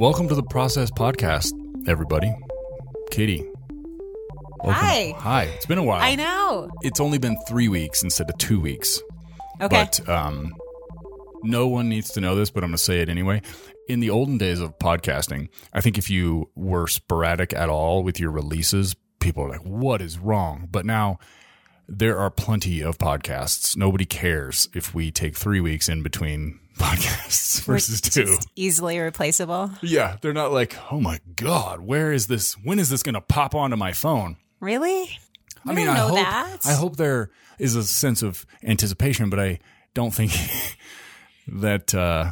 [0.00, 1.52] Welcome to the Process Podcast,
[1.86, 2.34] everybody.
[3.10, 3.46] Katie.
[4.64, 4.72] welcome.
[4.72, 5.14] Hi.
[5.18, 5.42] Hi.
[5.42, 6.00] It's been a while.
[6.00, 6.70] I know.
[6.80, 9.02] It's only been three weeks instead of two weeks.
[9.60, 9.84] Okay.
[9.84, 10.54] But um,
[11.42, 13.42] no one needs to know this, but I'm going to say it anyway.
[13.90, 18.18] In the olden days of podcasting, I think if you were sporadic at all with
[18.18, 20.66] your releases, people are like, what is wrong?
[20.70, 21.18] But now
[21.90, 23.76] there are plenty of podcasts.
[23.76, 28.36] Nobody cares if we take three weeks in between podcasts versus two.
[28.56, 29.70] Easily replaceable.
[29.82, 32.54] Yeah, they're not like, oh my god, where is this?
[32.54, 34.36] When is this going to pop onto my phone?
[34.60, 35.18] Really?
[35.66, 36.58] I You mean, I hope that.
[36.64, 39.58] I hope there is a sense of anticipation, but I
[39.92, 40.32] don't think
[41.48, 42.30] that uh,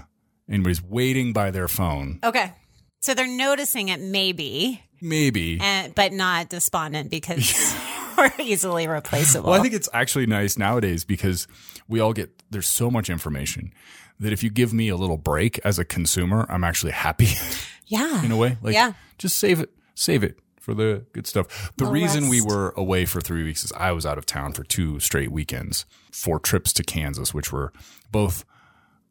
[0.49, 2.21] anybody's waiting by their phone.
[2.23, 2.53] Okay.
[3.01, 5.59] So they're noticing it maybe, Maybe.
[5.61, 7.53] and, but not despondent because
[8.19, 9.51] we're easily replaceable.
[9.51, 11.49] Well, I think it's actually nice nowadays because
[11.89, 13.73] we all get there's so much information
[14.21, 17.29] that if you give me a little break as a consumer, I'm actually happy
[17.87, 18.25] yeah.
[18.25, 18.59] in a way.
[18.63, 18.93] Like, Yeah.
[19.17, 21.73] just save it, save it for the good stuff.
[21.77, 24.53] The The reason we were away for three weeks is I was out of town
[24.53, 27.73] for two straight weekends, four trips to Kansas, which were
[28.11, 28.45] both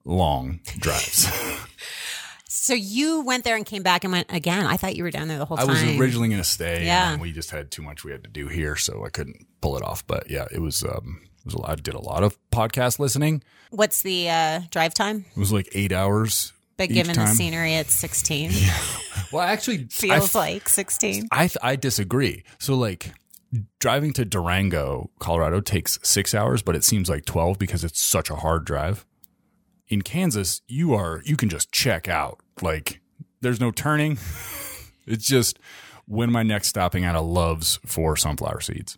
[0.03, 1.27] long drives.
[2.58, 4.66] So you went there and came back and went again.
[4.66, 5.69] I thought you were down there the whole I time.
[5.69, 7.14] I was originally going to stay, Yeah.
[7.14, 9.77] and we just had too much we had to do here, so I couldn't pull
[9.77, 10.05] it off.
[10.05, 10.83] But yeah, it was.
[10.83, 13.41] Um, it was a lot, I did a lot of podcast listening.
[13.69, 15.25] What's the uh, drive time?
[15.33, 16.52] It was like eight hours.
[16.75, 18.52] But given the scenery, it's 16.
[18.53, 18.77] Yeah.
[19.31, 21.27] well, actually, Feels I, like 16.
[21.31, 22.44] I I disagree.
[22.59, 23.14] So like
[23.80, 28.30] driving to Durango, Colorado takes six hours, but it seems like twelve because it's such
[28.30, 29.05] a hard drive.
[29.89, 32.39] In Kansas, you are you can just check out.
[32.61, 33.02] Like
[33.41, 34.17] there's no turning.
[35.09, 35.57] It's just
[36.05, 38.97] when my next stopping at a Loves for sunflower seeds.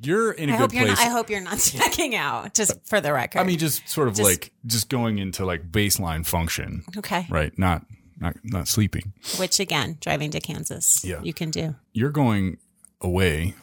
[0.00, 0.98] You're in a I good hope you're place.
[0.98, 1.06] not.
[1.08, 2.54] I hope you're not checking out.
[2.54, 3.40] Just for the record.
[3.40, 7.26] I mean, just sort of Just- like just going into like baseline function, okay.
[7.28, 7.52] right?
[7.58, 7.84] Not
[8.20, 9.12] not not sleeping.
[9.40, 11.20] Which again, driving to Kansas, Yeah.
[11.20, 11.74] you can do.
[11.92, 12.58] You're going
[13.00, 13.54] away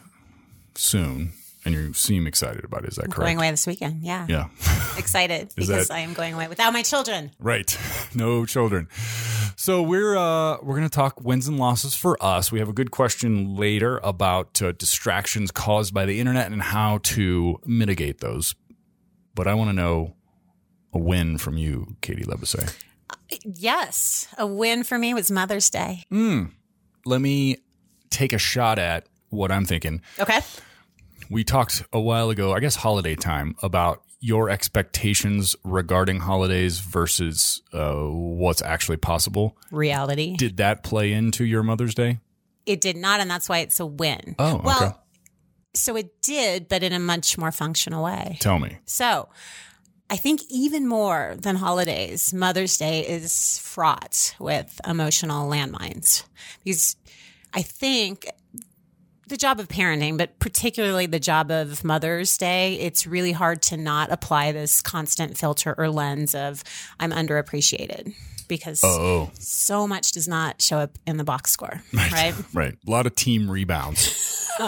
[0.74, 1.32] soon,
[1.74, 2.88] and you seem excited about it.
[2.90, 3.18] Is that correct?
[3.20, 4.02] Going away this weekend.
[4.02, 4.26] Yeah.
[4.28, 4.48] Yeah.
[4.98, 7.30] Excited because that- I am going away without my children.
[7.38, 7.76] right.
[8.14, 8.88] No children.
[9.56, 12.50] So we're uh we're going to talk wins and losses for us.
[12.50, 16.98] We have a good question later about uh, distractions caused by the internet and how
[17.02, 18.54] to mitigate those.
[19.34, 20.14] But I want to know
[20.94, 22.74] a win from you, Katie Lebesay.
[23.44, 24.26] Yes.
[24.38, 26.04] A win for me was Mother's Day.
[27.04, 27.58] Let me
[28.10, 30.00] take a shot at what I'm thinking.
[30.18, 30.40] Okay.
[31.30, 37.62] We talked a while ago, I guess holiday time, about your expectations regarding holidays versus
[37.72, 39.56] uh, what's actually possible.
[39.70, 40.36] Reality.
[40.36, 42.18] Did that play into your Mother's Day?
[42.68, 44.36] it did not, and that's why it's a win.
[44.38, 44.62] Oh, okay.
[44.64, 45.02] Well,
[45.74, 48.36] so it did, but in a much more functional way.
[48.40, 48.78] Tell me.
[48.84, 49.28] So
[50.10, 56.24] I think even more than holidays, Mother's Day is fraught with emotional landmines
[56.62, 56.96] because
[57.54, 58.28] I think
[59.28, 63.76] the job of parenting, but particularly the job of Mother's Day, it's really hard to
[63.76, 66.64] not apply this constant filter or lens of
[66.98, 68.14] I'm underappreciated
[68.48, 72.34] because Oh, so much does not show up in the box score, right?
[72.54, 72.74] right.
[72.86, 74.48] A lot of team rebounds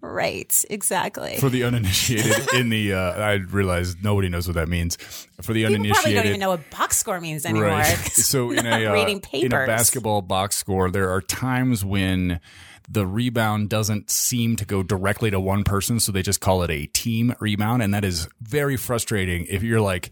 [0.00, 1.36] right, exactly.
[1.38, 2.52] for the uninitiated.
[2.54, 4.96] in the, uh, I realize nobody knows what that means.
[5.40, 7.68] For the People uninitiated, probably don't even know what box score means anymore.
[7.68, 7.98] Right.
[8.22, 12.40] So in a uh, reading in a basketball box score, there are times when
[12.88, 16.70] the rebound doesn't seem to go directly to one person, so they just call it
[16.70, 19.46] a team rebound, and that is very frustrating.
[19.48, 20.10] If you're like,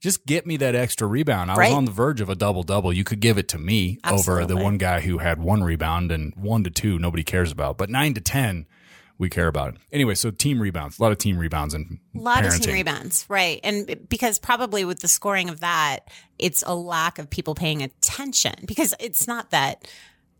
[0.00, 1.50] just get me that extra rebound.
[1.50, 1.68] I Right.
[1.70, 2.92] was on the verge of a double double.
[2.92, 6.34] You could give it to me over the one guy who had one rebound and
[6.34, 8.66] one to two nobody cares about, but nine to ten.
[9.22, 9.80] We care about it.
[9.92, 12.54] Anyway, so team rebounds, a lot of team rebounds and A lot parenting.
[12.56, 13.60] of team rebounds, right?
[13.62, 16.08] And because probably with the scoring of that,
[16.40, 19.86] it's a lack of people paying attention because it's not that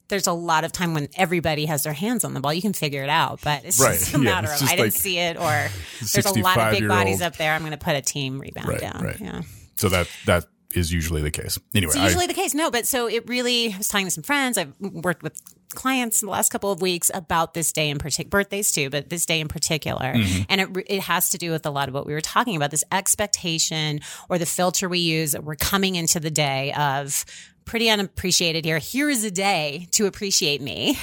[0.08, 2.52] there's a lot of time when everybody has their hands on the ball.
[2.52, 3.98] You can figure it out, but it's Right.
[3.98, 5.68] just a Yeah, matter of I didn't see it or
[6.12, 6.88] there's a lot of big 65-year-old.
[6.88, 7.52] bodies up there.
[7.54, 9.00] I'm going to put a team rebound Right, down.
[9.04, 9.20] right.
[9.20, 9.42] Yeah.
[9.76, 11.58] So that that is usually the case.
[11.74, 12.54] Anyway, It's I- usually the case.
[12.54, 14.58] No, but so it really I was talking to some friends.
[14.58, 15.40] I've worked with
[15.74, 19.08] clients in the last couple of weeks about this day in particular, birthdays too, but
[19.08, 20.12] this day in particular.
[20.12, 20.42] Mm-hmm.
[20.48, 22.70] And it, it has to do with a lot of what we were talking about
[22.70, 27.24] this expectation or the filter we use that we're coming into the day of
[27.64, 28.78] pretty unappreciated here.
[28.78, 30.94] Here is a day to appreciate me.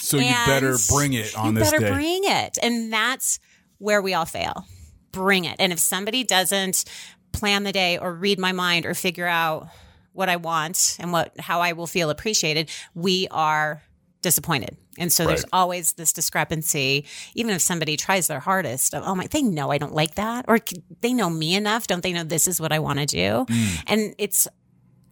[0.00, 1.76] So you better bring it on this day.
[1.76, 2.58] you better bring it.
[2.62, 3.38] And that's
[3.78, 4.66] where we all fail.
[5.12, 5.56] Bring it.
[5.58, 6.84] And if somebody doesn't
[7.32, 9.68] plan the day or read my mind or figure out
[10.12, 13.82] what I want and what how I will feel appreciated, we are
[14.22, 14.76] disappointed.
[14.98, 19.26] And so there's always this discrepancy, even if somebody tries their hardest of, oh my,
[19.28, 20.44] they know I don't like that.
[20.46, 20.58] Or
[21.00, 21.86] they know me enough.
[21.86, 23.46] Don't they know this is what I want to do?
[23.48, 23.82] Mm.
[23.86, 24.46] And it's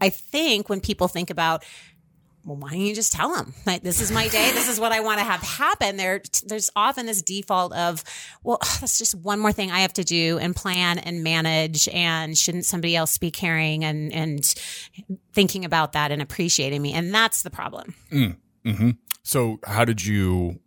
[0.01, 1.65] I think when people think about
[2.45, 4.93] well, why don't you just tell them like this is my day, this is what
[4.93, 5.97] I want to have happen?
[5.97, 8.03] There, there's often this default of,
[8.43, 12.37] well, that's just one more thing I have to do and plan and manage, and
[12.37, 14.55] shouldn't somebody else be caring and and
[15.33, 16.93] thinking about that and appreciating me?
[16.93, 17.95] And that's the problem.
[18.11, 18.91] Mm-hmm.
[19.23, 20.61] So, how did you?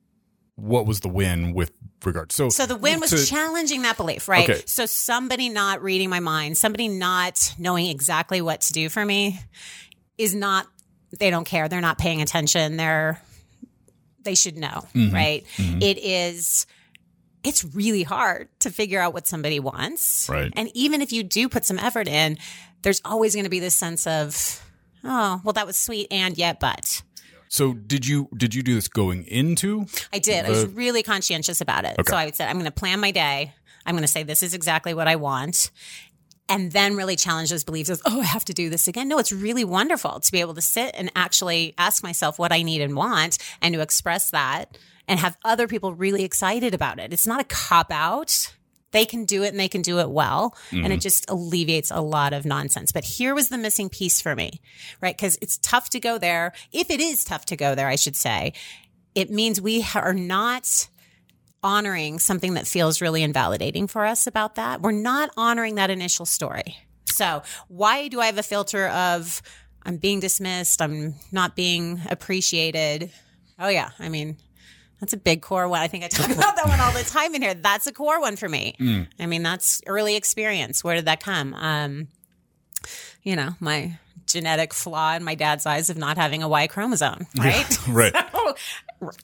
[0.56, 1.72] What was the win with
[2.06, 2.32] regard?
[2.32, 4.48] So, So the win was to- challenging that belief, right?
[4.48, 4.62] Okay.
[4.66, 9.40] So somebody not reading my mind, somebody not knowing exactly what to do for me
[10.20, 10.68] is not
[11.18, 11.68] they don't care.
[11.68, 12.78] They're not paying attention.
[12.78, 13.22] They're
[14.24, 15.16] they should know, Mm-hmm.
[15.16, 15.46] right?
[15.58, 16.68] It is
[17.44, 20.30] it's really hard to figure out what somebody wants.
[20.30, 20.54] Right.
[20.56, 22.38] And even if you do put some effort in,
[22.84, 24.64] there's always going to be this sense of,
[25.04, 27.02] oh, well, that was sweet and yet, but.
[27.50, 29.86] So, did you did you do this going into?
[30.14, 30.46] I did.
[30.46, 31.96] I was really conscientious about it.
[32.00, 32.10] Okay.
[32.12, 33.54] So I would say, I'm going to plan my day.
[33.86, 35.72] I'm going to say, this is exactly what I want.
[36.52, 39.08] And then really challenge those beliefs as, oh, I have to do this again.
[39.08, 42.62] No, it's really wonderful to be able to sit and actually ask myself what I
[42.62, 44.78] need and want and to express that
[45.08, 47.14] and have other people really excited about it.
[47.14, 48.54] It's not a cop out.
[48.92, 50.54] They can do it and they can do it well.
[50.72, 51.00] And it mm-hmm.
[51.00, 52.92] just alleviates a lot of nonsense.
[52.92, 54.60] But here was the missing piece for me,
[55.00, 55.16] right?
[55.16, 56.52] Because it's tough to go there.
[56.74, 58.52] If it is tough to go there, I should say,
[59.16, 60.90] it means we are not
[61.64, 64.82] honoring something that feels really invalidating for us about that.
[64.82, 66.78] We're not honoring that initial story.
[67.06, 69.42] So, why do I have a filter of
[69.84, 73.12] I'm being dismissed, I'm not being appreciated?
[73.60, 73.90] Oh, yeah.
[74.00, 74.38] I mean,
[75.00, 75.82] that's a big core one.
[75.82, 77.54] I think I talk about that one all the time in here.
[77.54, 79.08] That's a core one for me.
[79.20, 80.84] I mean, that's early experience.
[80.84, 81.54] Where did that come?
[81.54, 82.08] Um,
[83.24, 87.28] you know, my genetic flaw in my dad's eyes of not having a Y chromosome,
[87.38, 87.78] right?
[87.88, 88.16] Right.
[88.32, 88.56] So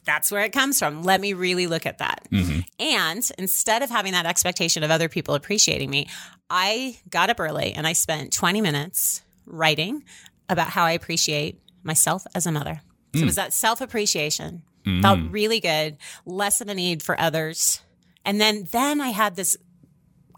[0.04, 1.02] that's where it comes from.
[1.02, 2.26] Let me really look at that.
[2.30, 2.60] Mm-hmm.
[2.80, 6.08] And instead of having that expectation of other people appreciating me,
[6.50, 10.04] I got up early and I spent 20 minutes writing
[10.48, 12.80] about how I appreciate myself as a mother.
[13.14, 13.26] So it mm.
[13.26, 14.62] was that self appreciation.
[14.84, 15.02] Mm-hmm.
[15.02, 17.80] Felt really good, less of a need for others.
[18.24, 19.56] And then then I had this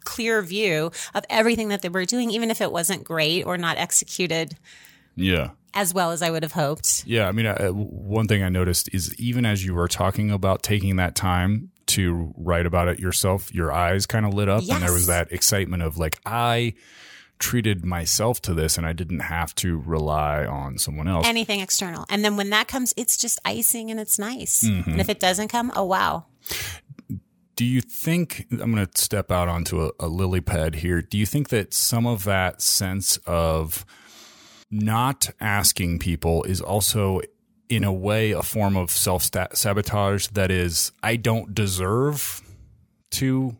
[0.04, 3.76] clear view of everything that they were doing, even if it wasn't great or not
[3.76, 4.56] executed
[5.14, 5.50] Yeah.
[5.75, 7.05] As well as I would have hoped.
[7.06, 10.62] Yeah, I mean, uh, one thing I noticed is even as you were talking about
[10.62, 14.82] taking that time to write about it yourself, your eyes kind of lit up, and
[14.82, 16.75] there was that excitement of like I
[17.38, 21.26] treated myself to this, and I didn't have to rely on someone else.
[21.26, 22.05] anything external.
[22.08, 24.62] And then when that comes, it's just icing and it's nice.
[24.62, 24.90] Mm-hmm.
[24.90, 26.26] And if it doesn't come, oh wow.
[27.56, 31.02] Do you think I'm going to step out onto a, a lily pad here?
[31.02, 33.84] Do you think that some of that sense of
[34.70, 37.20] not asking people is also,
[37.69, 42.40] in a way, a form of self sabotage that is, I don't deserve
[43.12, 43.56] to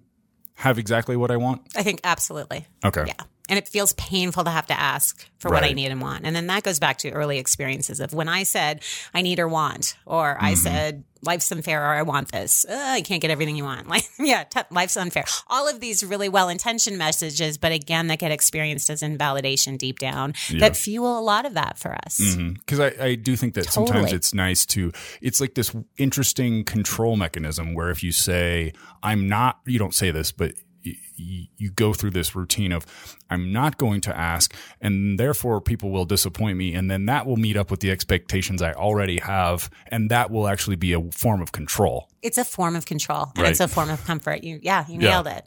[0.55, 1.63] have exactly what I want?
[1.75, 2.67] I think absolutely.
[2.85, 3.05] Okay.
[3.07, 3.25] Yeah.
[3.51, 6.25] And it feels painful to have to ask for what I need and want.
[6.25, 8.83] And then that goes back to early experiences of when I said,
[9.13, 10.55] I need or want, or I Mm-hmm.
[10.63, 12.65] said, life's unfair, or I want this.
[12.69, 13.89] Ugh, I can't get everything you want.
[13.91, 15.25] Like, yeah, t- life's unfair.
[15.49, 19.99] All of these really well intentioned messages, but again, that get experienced as invalidation deep
[19.99, 22.21] down that fuel a lot of that for us.
[22.37, 27.17] because I, I do think that sometimes it's nice to it's like this interesting control
[27.17, 28.73] mechanism where if you say
[29.03, 32.87] i'm not you don't say this but you go through this routine of
[33.29, 37.37] i'm not going to ask and therefore people will disappoint me and then that will
[37.37, 41.43] meet up with the expectations i already have and that will actually be a form
[41.43, 43.51] of control it's a form of control and Right.
[43.51, 44.43] it's a form of comfort.
[44.45, 45.11] You, yeah, you Yeah.
[45.11, 45.45] nailed it.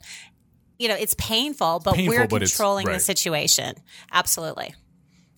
[0.78, 3.76] You know, it's painful, but painful, we're but it's- controlling the situation.
[4.10, 4.74] Absolutely.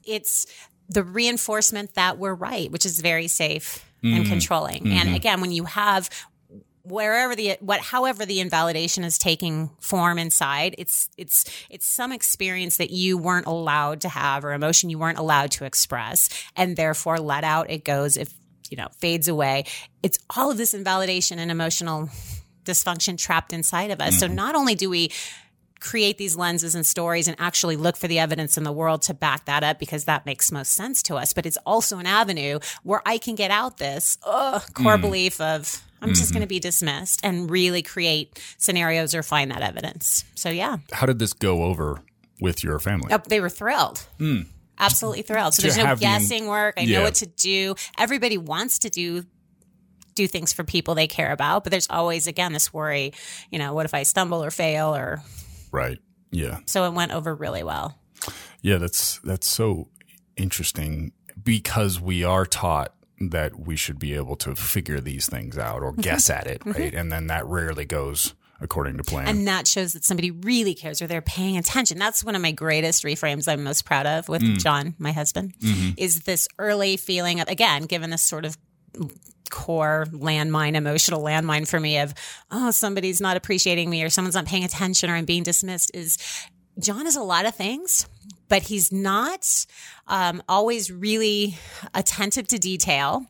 [0.05, 0.47] It's
[0.89, 4.17] the reinforcement that we're right, which is very safe Mm-hmm.
[4.17, 4.93] and controlling.
[4.93, 6.09] And again, when you have
[6.87, 12.77] wherever the what however the invalidation is taking form inside it's it's it's some experience
[12.77, 17.19] that you weren't allowed to have or emotion you weren't allowed to express and therefore
[17.19, 18.33] let out it goes if
[18.71, 19.65] you know fades away.
[20.03, 22.11] It's all of this invalidation and emotional
[22.65, 24.19] dysfunction trapped inside of us.
[24.19, 24.35] So mm-hmm.
[24.35, 25.13] not only do we
[25.79, 29.15] create these lenses and stories and actually look for the evidence in the world to
[29.15, 31.33] back that up because that makes most sense to us.
[31.33, 35.01] But it's also an avenue where I can get out this ugh, core mm.
[35.03, 36.49] belief of I'm just going to mm-hmm.
[36.49, 40.25] be dismissed and really create scenarios or find that evidence.
[40.35, 42.01] So yeah, how did this go over
[42.41, 44.07] with your family Oh, they were thrilled.
[44.19, 44.43] Hmm.
[44.79, 45.55] Absolutely thrilled.
[45.55, 46.75] So To there's no have the- guessing work.
[46.77, 46.99] I Yeah.
[46.99, 47.75] know what to do.
[47.99, 49.25] Everybody wants to do
[50.15, 53.13] do things for people they care about, but there's always again this worry,
[53.51, 55.23] you know, what if I stumble or fail or
[55.73, 55.99] right
[56.31, 57.99] yeah so it went over really well.
[58.63, 59.89] Yeah, that's that's so
[60.37, 61.13] interesting
[61.43, 65.93] because we are taught that we should be able to figure these things out or
[65.93, 66.95] guess at it, right?
[66.95, 69.29] And then that rarely goes according to plan.
[69.29, 71.99] And that shows that somebody really cares or they're paying attention.
[71.99, 74.59] That's one of my greatest reframes I'm most proud of with Mm.
[74.63, 75.91] John, my husband, Mm-hmm.
[75.99, 78.57] is this early feeling of, again, given this sort of
[79.51, 82.15] core landmine, emotional landmine for me of,
[82.51, 86.19] oh, somebody's not appreciating me or someone's not paying attention or I'm being dismissed is
[86.79, 88.07] John is a lot of things,
[88.49, 89.67] but he's not
[90.07, 91.57] um, always really
[91.95, 93.27] attentive to detail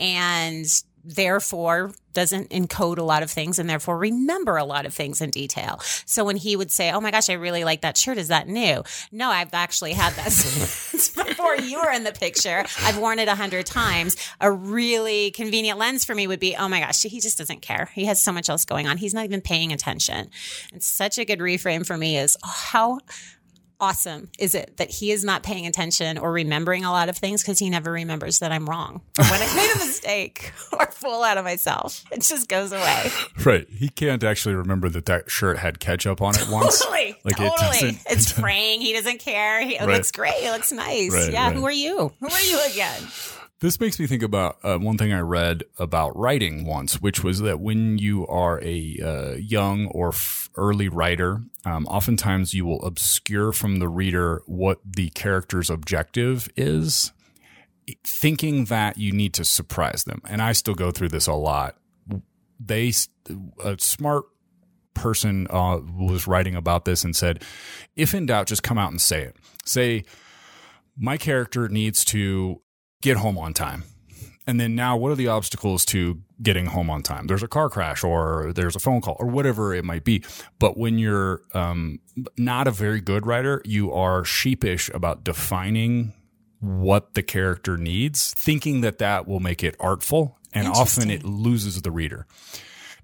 [0.00, 0.66] and
[1.04, 5.30] therefore doesn't encode a lot of things and therefore remember a lot of things in
[5.30, 5.78] detail.
[6.04, 8.18] So when he would say, Oh my gosh, I really like that shirt.
[8.18, 8.82] Is that new?
[9.12, 12.64] No, I've actually had that since before you were in the picture.
[12.82, 14.16] I've worn it a hundred times.
[14.40, 17.90] A really convenient lens for me would be, Oh my gosh, he just doesn't care.
[17.94, 18.98] He has so much else going on.
[18.98, 20.30] He's not even paying attention.
[20.72, 22.98] And such a good reframe for me is oh, how
[23.80, 27.42] awesome is it that he is not paying attention or remembering a lot of things
[27.42, 31.38] because he never remembers that I'm wrong when I made a mistake or fool out
[31.38, 32.04] of myself.
[32.12, 33.10] It just goes away.
[33.44, 33.66] right.
[33.70, 36.80] He can't actually remember that that shirt had ketchup on it once.
[36.80, 37.16] Totally.
[37.24, 37.56] Like, totally.
[37.58, 38.80] doesn't- it's fraying.
[38.80, 39.60] He doesn't care.
[39.64, 39.94] He, oh, it Right.
[39.96, 40.34] looks great.
[40.42, 41.12] It looks nice.
[41.12, 41.46] Right, yeah.
[41.48, 41.56] right.
[41.56, 42.12] Who are you?
[42.20, 43.02] Who are you again?
[43.60, 47.40] This makes me think about uh, one thing I read about writing once, which was
[47.40, 52.82] that when you are a uh, young or f- early writer, um, oftentimes you will
[52.82, 57.12] obscure from the reader what the character's objective is,
[58.02, 60.22] thinking that you need to surprise them.
[60.26, 61.76] And I still go through this a lot.
[62.58, 62.94] They,
[63.62, 64.24] a smart
[64.94, 67.44] person uh, was writing about this and said,
[67.94, 69.36] if in doubt, just come out and say it.
[69.66, 70.04] Say,
[70.96, 72.62] my character needs to
[73.02, 73.84] get home on time.
[74.46, 77.26] And then now, what are the obstacles to getting home on time?
[77.26, 80.24] There's a car crash, or there's a phone call, or whatever it might be.
[80.58, 82.00] But when you're um,
[82.36, 86.14] not a very good writer, you are sheepish about defining
[86.58, 91.80] what the character needs, thinking that that will make it artful, and often it loses
[91.82, 92.26] the reader.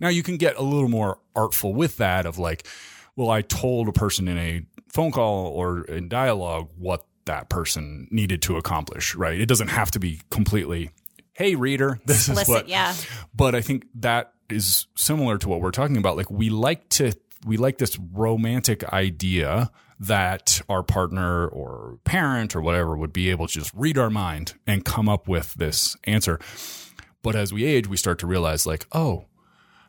[0.00, 2.66] Now you can get a little more artful with that of like,
[3.14, 8.09] well, I told a person in a phone call or in dialogue what that person
[8.11, 9.40] needed to accomplish, right?
[9.40, 10.90] It doesn't have to be completely,
[11.35, 12.68] hey, reader, this is Explicit, what.
[12.68, 12.95] yeah.
[13.35, 16.16] But I think that is similar to what we're talking about.
[16.16, 17.12] Like we like to,
[17.45, 23.47] we like this romantic idea that our partner or parent or whatever would be able
[23.47, 26.38] to just read our mind and come up with this answer.
[27.23, 29.25] But as we age, we start to realize like, oh,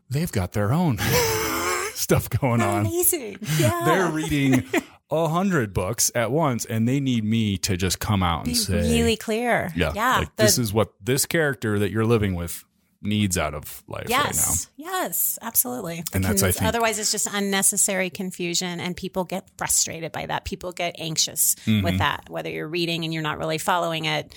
[0.10, 0.98] they've got their own
[1.94, 2.86] stuff going on.
[2.86, 3.38] Amazing.
[3.58, 3.82] Yeah.
[3.86, 4.64] They're reading
[5.10, 8.54] a hundred books at once and they need me to just come out and Be
[8.56, 9.72] say, really clear.
[9.76, 10.18] yeah, Yeah.
[10.20, 12.64] like The- this is what this character that you're living with
[13.02, 14.24] needs out of life right now.
[14.26, 16.04] Yes, yes, absolutely.
[16.14, 20.46] And that's, I think- otherwise it's just unnecessary confusion, and people get frustrated by that.
[20.46, 21.86] People get anxious Mm-hmm.
[21.86, 24.34] with that, whether you're reading and you're not really following it.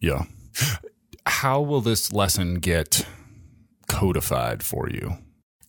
[0.00, 0.24] Yeah.
[1.26, 3.06] How will this lesson get
[3.88, 5.16] codified for you?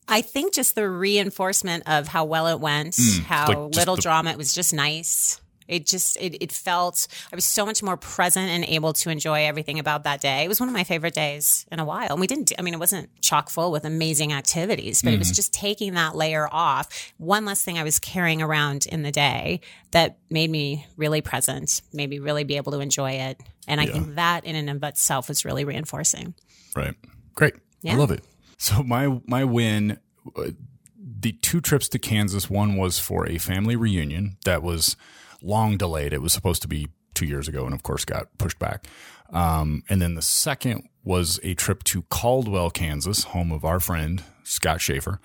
[0.07, 4.01] I think just the reinforcement of how well it went, how Mm, like little the-
[4.01, 4.31] drama.
[4.31, 5.39] It was just nice.
[5.65, 9.45] It just it, it felt I was so much more present and able to enjoy
[9.45, 10.43] everything about that day.
[10.43, 12.11] It was one of my favorite days in a while.
[12.11, 15.19] And we didn't I mean it wasn't chock full with amazing activities, but it Mm-hmm.
[15.19, 17.13] was just taking that layer off.
[17.17, 21.81] One less thing I was carrying around in the day that made me really present,
[21.93, 23.39] made me really be able to enjoy it.
[23.65, 26.33] And I think that in and of itself was really reinforcing.
[26.75, 26.93] Right.
[27.35, 27.53] Great.
[27.87, 28.21] I love it.
[28.63, 29.99] So my my win
[30.37, 30.51] uh,
[30.95, 34.95] the two trips to Kansas one was for a family reunion that was
[35.41, 36.13] long delayed.
[36.13, 38.87] It was supposed to be 2 years ago and of course got pushed back.
[39.31, 44.23] Um, and then the second was a trip to Caldwell, Kansas, home of our friend
[44.43, 45.19] Scott Schaefer.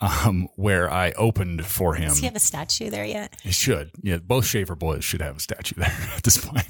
[0.00, 2.08] Um, where I opened for him.
[2.08, 3.34] Does he have a statue there yet?
[3.44, 3.90] It should.
[4.00, 6.66] Yeah, both Schaefer boys should have a statue there at this point.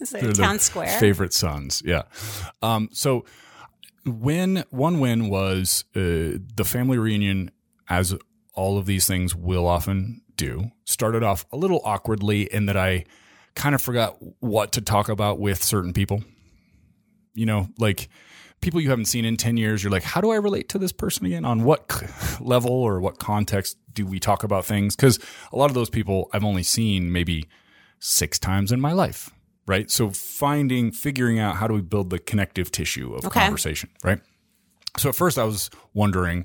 [0.00, 0.98] Is there They're a the town square?
[0.98, 1.82] Favorite sons.
[1.84, 2.04] Yeah.
[2.62, 3.26] Um, so
[4.04, 7.50] win one win was uh, the family reunion,
[7.88, 8.14] as
[8.54, 10.70] all of these things will often do.
[10.84, 13.04] Started off a little awkwardly in that I
[13.54, 16.22] kind of forgot what to talk about with certain people.
[17.34, 18.08] You know, like
[18.60, 20.92] people you haven't seen in 10 years, you're like, how do I relate to this
[20.92, 21.44] person again?
[21.44, 22.02] On what
[22.40, 24.96] level or what context do we talk about things?
[24.96, 25.18] Because
[25.52, 27.48] a lot of those people I've only seen maybe
[27.98, 29.30] six times in my life,
[29.70, 29.88] right?
[29.90, 33.40] So finding, figuring out how do we build the connective tissue of Okay.
[33.40, 34.20] conversation, right?
[34.98, 36.44] So at first I was wondering,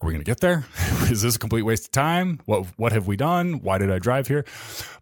[0.00, 0.64] are we going to get there?
[1.10, 2.38] Is this a complete waste of time?
[2.46, 3.54] What what have we done?
[3.60, 4.44] Why did I drive here?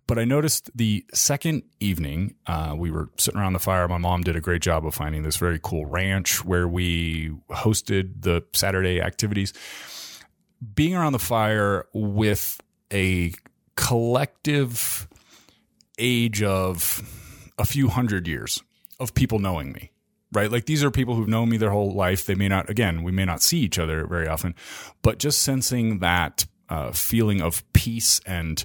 [0.07, 3.87] But I noticed the second evening, uh, we were sitting around the fire.
[3.87, 8.23] My mom did a great job of finding this very cool ranch where we hosted
[8.23, 9.53] the Saturday activities.
[10.75, 12.61] Being around the fire with
[12.93, 13.33] a
[13.77, 15.07] collective
[15.99, 17.03] age of
[17.59, 18.63] a few hundred years
[18.99, 19.91] of people knowing me
[20.33, 20.51] right?
[20.51, 22.27] Like these are people who've known me their whole life.
[22.27, 24.55] They may not, again, we may not see each other very often,
[25.03, 28.65] but just sensing that uh, feeling of peace and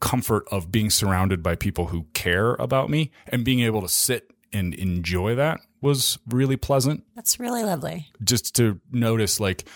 [0.00, 4.30] comfort of being surrounded by people who care about me and being able to sit
[4.52, 7.04] and enjoy that was really pleasant.
[7.14, 8.08] That's really lovely.
[8.22, 9.66] Just to notice, like,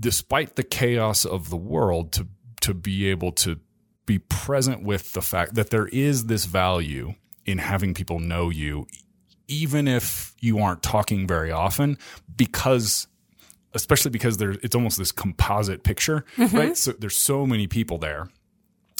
[0.00, 2.26] despite the chaos of the world, to
[2.60, 3.60] to be able to
[4.04, 7.14] be present with the fact that there is this value
[7.48, 8.86] in having people know you,
[9.48, 11.96] even if you aren't talking very often,
[12.36, 13.06] because
[13.72, 16.56] especially because there it's almost this composite picture, mm-hmm.
[16.56, 16.76] right?
[16.76, 18.28] So there's so many people there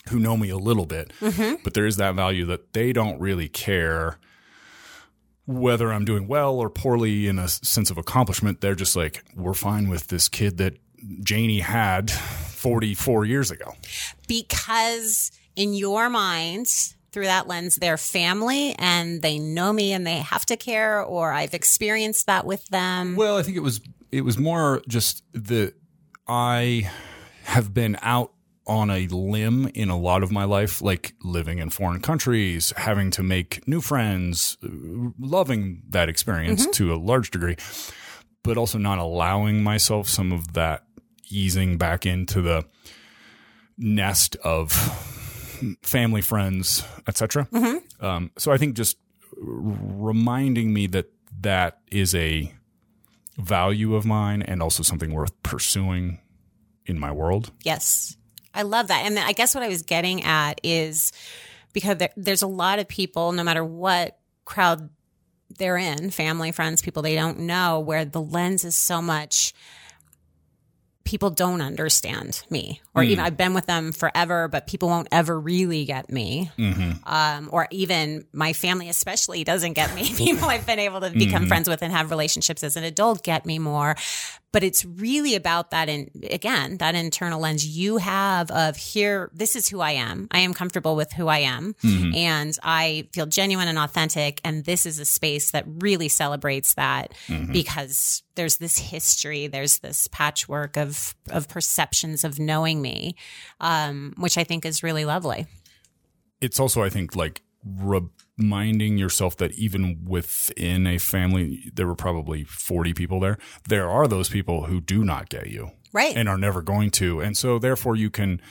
[0.09, 1.57] who know me a little bit, mm-hmm.
[1.63, 4.19] but there is that value that they don't really care
[5.47, 8.63] whether I'm doing well or poorly in a sense of accomplishment.
[8.63, 10.79] They're just like, we're fine with this kid that
[11.23, 13.75] Janie had 44 years ago.
[14.27, 20.19] Because in your mind, through that lens, they're family and they know me and they
[20.19, 23.17] have to care, or I've experienced that with them.
[23.17, 25.75] Well, I think it was it was more just that
[26.27, 26.91] I
[27.45, 28.33] have been out
[28.67, 33.11] on a limb in a lot of my life, like living in foreign countries, having
[33.11, 34.59] to make new friends,
[35.19, 36.73] loving that experience mm-hmm.
[36.73, 37.57] to a large degree,
[38.43, 40.85] but also not allowing myself some of that
[41.31, 42.65] easing back into the
[43.79, 45.18] nest of
[45.83, 47.49] family, friends, etc.
[48.01, 48.97] Um, so I think just
[49.37, 51.07] reminding me that
[51.41, 52.53] that is a
[53.37, 56.19] value of mine and also something worth pursuing
[56.87, 57.53] in my world.
[57.63, 58.17] Yes.
[58.55, 59.05] I love that.
[59.05, 61.13] And I guess what I was getting at is
[61.73, 64.91] because there, there's a lot of people, no matter what crowd
[65.59, 69.55] they're in, family, friends, people they don't know, where the lens is so much
[71.09, 73.27] people don't understand me or even mm.
[73.27, 76.51] I've been with them forever, but people won't ever really get me.
[76.59, 77.03] Mm-hmm.
[77.05, 80.13] Um, or even my family, especially doesn't get me.
[80.17, 81.49] people I've been able to become mm-hmm.
[81.49, 83.97] friends with and have relationships as an adult get me more.
[84.53, 85.89] But it's really about that.
[85.89, 90.29] And again, that internal lens you have of here, this is who I am.
[90.31, 92.15] I am comfortable with who I am mm-hmm.
[92.15, 94.41] and I feel genuine and authentic.
[94.45, 97.13] And this is a space that really celebrates that
[97.53, 103.17] because there's this history, there's this patchwork of, of perceptions of knowing me,
[103.61, 105.47] um, which I think is really lovely.
[106.41, 112.45] It's also, I think, like reminding yourself that even within a family, there were probably
[112.45, 113.39] 40 people there.
[113.69, 115.73] There are those people who do not get you.
[115.91, 116.15] Right.
[116.15, 117.21] and are never going to.
[117.21, 118.43] And so therefore you can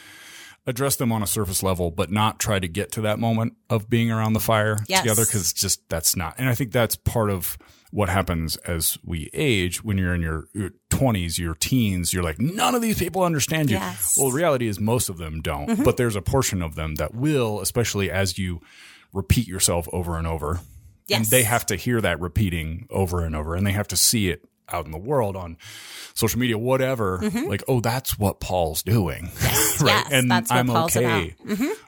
[0.68, 3.90] address them on a surface level, but not try to get to that moment of
[3.90, 5.02] being around the fire Yes.
[5.02, 6.36] together because just that's not.
[6.38, 7.58] And I think that's part of
[7.90, 12.38] what happens as we age when you're in your, your 20s, your teens, you're like,
[12.38, 13.78] none of these people understand you.
[13.78, 14.18] Yes.
[14.18, 15.84] Well, the reality is most of them don't, mm-hmm.
[15.84, 18.60] but there's a portion of them that will, especially as you
[19.14, 20.60] repeat yourself over and over.
[21.08, 21.20] Yes.
[21.20, 24.30] And they have to hear that repeating over and over and they have to see
[24.30, 25.58] it out in the world on
[26.14, 27.20] social media, whatever.
[27.48, 29.24] Like, oh, that's what Paul's doing.
[29.42, 29.42] right.
[29.42, 29.86] Mm-hmm.
[29.88, 31.36] Yes, and I'm Paul's okay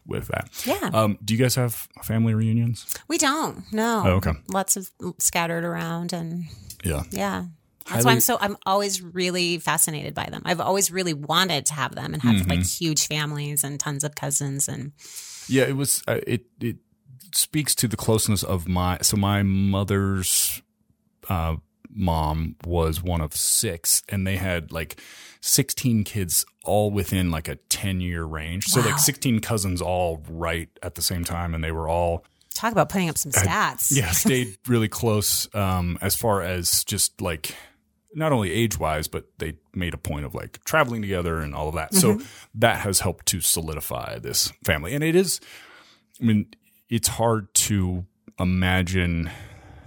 [0.05, 0.49] with that.
[0.65, 0.89] Yeah.
[0.93, 2.85] Um, do you guys have family reunions?
[3.07, 3.63] We don't.
[3.73, 4.03] No.
[4.05, 4.31] Oh, okay.
[4.51, 6.45] Lots of scattered around and
[6.83, 7.03] Yeah.
[7.11, 7.45] yeah.
[7.85, 10.43] That's Highly- why I'm so I'm always really fascinated by them.
[10.45, 12.85] I've always really wanted to have them and have like Mm-hmm.
[12.85, 14.91] huge families and tons of cousins and
[15.47, 16.03] Yeah, it was.
[16.07, 16.77] Uh, it it
[17.33, 18.99] speaks to the closeness of my.
[19.01, 20.61] So my mother's
[21.29, 21.55] uh,
[21.89, 25.01] mom was one of six, and they had like
[25.41, 28.65] sixteen kids, all within like a ten year range.
[28.65, 32.71] So like sixteen cousins, all right at the same time, and they were all talk
[32.71, 33.91] about putting up some stats.
[33.95, 35.53] yeah stayed really close.
[35.55, 37.55] Um, as far as just like
[38.13, 41.69] not only age wise, but they made a point of like traveling together and all
[41.69, 41.93] of that.
[41.93, 42.19] So
[42.55, 44.95] that has helped to solidify this family.
[44.95, 45.39] And it is,
[46.19, 46.47] I mean,
[46.89, 48.05] it's hard to
[48.39, 49.29] imagine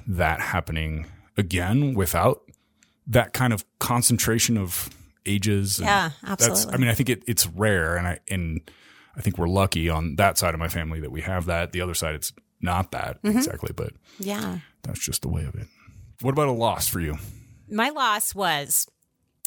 [0.07, 2.43] that happening again without
[3.07, 4.89] that kind of concentration of
[5.27, 5.81] ages.
[5.81, 6.75] Yeah, That's, absolutely.
[6.75, 8.61] I mean, I think it, it's rare and I, and
[9.17, 11.73] I think we're lucky on that side of my family that we have that.
[11.73, 14.59] The other side, it's not that exactly, but Yeah.
[14.83, 15.67] that's just the way of it.
[16.21, 17.17] What about a loss for you?
[17.69, 18.87] My loss was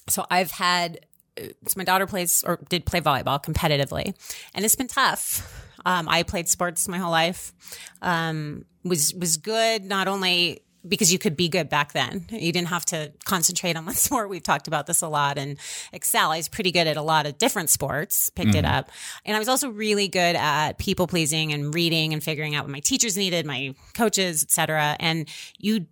[0.08, 1.00] so I've had
[1.38, 4.13] so my daughter plays or did play volleyball competitively,
[4.54, 5.63] and it's been tough.
[5.86, 7.54] Um, I played sports my whole life.
[8.02, 12.26] Um, was was good not only because you could be good back then.
[12.30, 14.30] You didn't have to concentrate on one sport.
[14.30, 15.58] We've talked about this a lot and
[15.91, 16.32] excel.
[16.32, 18.76] I was pretty good at a lot of different sports, picked it mm-hmm.
[18.76, 18.91] up.
[19.26, 22.71] And I was also really good at people pleasing and reading and figuring out what
[22.71, 24.95] my teachers needed, my coaches, et cetera.
[25.00, 25.86] And you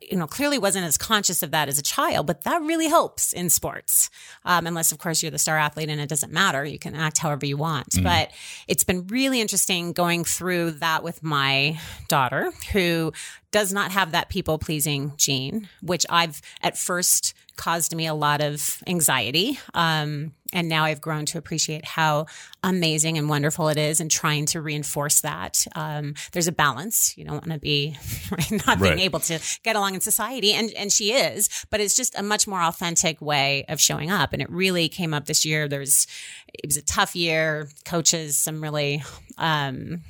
[0.00, 3.32] you know, clearly wasn't as conscious of that as a child, but that really helps
[3.32, 4.10] in sports.
[4.44, 6.64] Um, unless, of course, you're the star athlete and it doesn't matter.
[6.64, 7.90] You can act however you want.
[7.90, 8.04] Mm.
[8.04, 8.30] But
[8.68, 13.12] it's been really interesting going through that with my daughter, who
[13.50, 18.40] does not have that people pleasing gene, which I've at first caused me a lot
[18.40, 19.58] of anxiety.
[19.74, 22.26] Um, and now I've grown to appreciate how
[22.62, 25.66] amazing and wonderful it is and trying to reinforce that.
[25.74, 27.18] Um, there's a balance.
[27.18, 27.98] You don't want to be
[28.30, 28.80] right, not right.
[28.80, 30.52] being able to get along in society.
[30.52, 34.32] And, and she is, but it's just a much more authentic way of showing up.
[34.32, 35.68] And it really came up this year.
[35.68, 36.06] There's,
[36.54, 37.68] it was a tough year.
[37.84, 39.02] Coaches, some really,
[39.36, 40.02] um,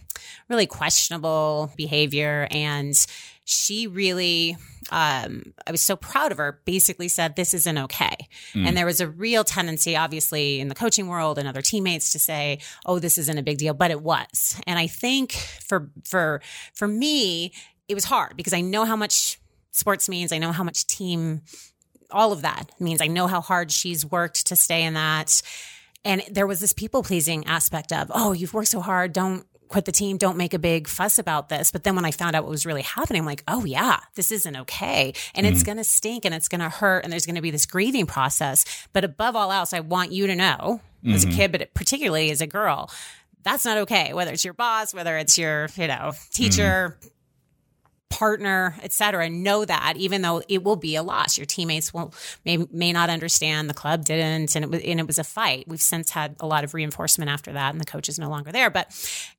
[0.49, 3.07] really questionable behavior and
[3.45, 4.57] she really
[4.91, 8.17] um, I was so proud of her, basically said, This isn't okay.
[8.53, 8.67] Mm.
[8.67, 12.19] And there was a real tendency, obviously, in the coaching world and other teammates to
[12.19, 14.61] say, Oh, this isn't a big deal, but it was.
[14.67, 16.43] And I think for for
[16.75, 17.53] for me,
[17.89, 19.39] it was hard because I know how much
[19.73, 20.33] sports means.
[20.33, 21.43] I know how much team
[22.11, 23.01] all of that means.
[23.01, 25.43] I know how hard she's worked to stay in that.
[26.05, 29.15] And there was this people pleasing aspect of, oh, you've worked so hard.
[29.15, 30.17] Don't quit the team.
[30.17, 31.71] Don't make a big fuss about this.
[31.71, 34.33] But then when I found out what was really happening, I'm like, oh yeah, this
[34.33, 35.15] isn't okay.
[35.35, 35.55] And mm-hmm.
[35.55, 37.05] it's going to stink and it's going to hurt.
[37.05, 38.65] And there's going to be this grieving process.
[38.93, 41.13] But above all else, I want you to know mm-hmm.
[41.13, 41.37] as a mm-hmm.
[41.37, 42.91] kid, but particularly as a girl,
[43.43, 44.15] that's not okay.
[44.15, 47.09] Whether it's your boss, whether it's your, you know, teacher, mm-hmm
[48.15, 49.29] partner, etc.
[49.29, 53.11] Know that even though it will be a loss, your teammates will may may not
[53.11, 53.69] understand.
[53.69, 55.67] The club didn't, and it was and it was a fight.
[55.67, 58.53] We've since had a lot of reinforcement after that, and the coach is no longer
[58.53, 58.71] there.
[58.71, 58.95] But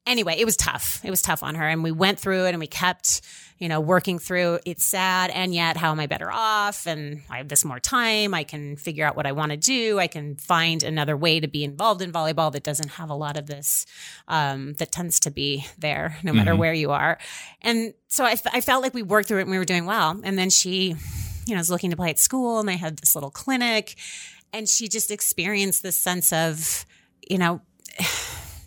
[0.06, 1.00] anyway, it was tough.
[1.06, 3.22] It was tough on her, and we went through it, and we kept
[3.58, 6.86] you know, working through it's sad and yet how am I better off?
[6.86, 8.34] And I have this more time.
[8.34, 9.98] I can figure out what I want to do.
[9.98, 13.38] I can find another way to be involved in volleyball that doesn't have a lot
[13.38, 13.86] of this,
[14.28, 16.60] um, that tends to be there no matter mm-hmm.
[16.60, 17.18] where you are.
[17.62, 20.20] And so I, I felt like we worked through it and we were doing well.
[20.24, 20.96] And then she,
[21.46, 23.96] you know, was looking to play at school and they had this little clinic
[24.52, 26.86] and she just experienced this sense of,
[27.30, 27.62] you know,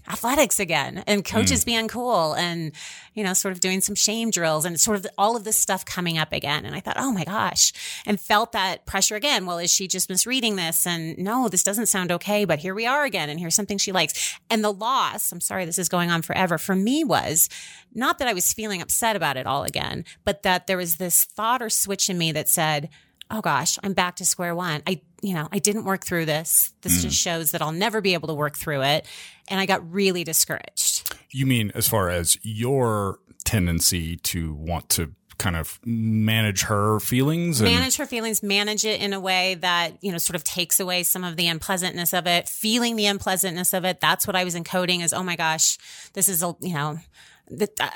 [0.09, 1.67] athletics again and coaches mm.
[1.67, 2.73] being cool and,
[3.15, 5.85] you know, sort of doing some shame drills and sort of all of this stuff
[5.85, 6.65] coming up again.
[6.65, 7.73] And I thought, oh my gosh,
[8.07, 9.47] and felt that pressure again.
[9.47, 10.87] Well, is she just misreading this?
[10.87, 13.29] And no, this doesn't sound okay, but here we are again.
[13.29, 14.39] And here's something she likes.
[14.51, 17.49] And the loss, I'm sorry, this is going on forever for me was
[17.95, 21.25] not that I was feeling upset about it all again, but that there was this
[21.25, 22.89] thought or switch in me that said,
[23.31, 24.83] oh gosh, I'm back to square one.
[24.87, 26.73] I, you know, I didn't work through this.
[26.83, 27.03] This mm.
[27.03, 29.07] just shows that I'll never be able to work through it.
[29.49, 31.15] And I got really discouraged.
[31.31, 37.61] You mean as far as your tendency to want to kind of manage her feelings
[37.61, 40.81] and- manage her feelings manage it in a way that you know sort of takes
[40.81, 44.43] away some of the unpleasantness of it feeling the unpleasantness of it that's what i
[44.43, 45.79] was encoding is oh my gosh
[46.15, 46.99] this is a you know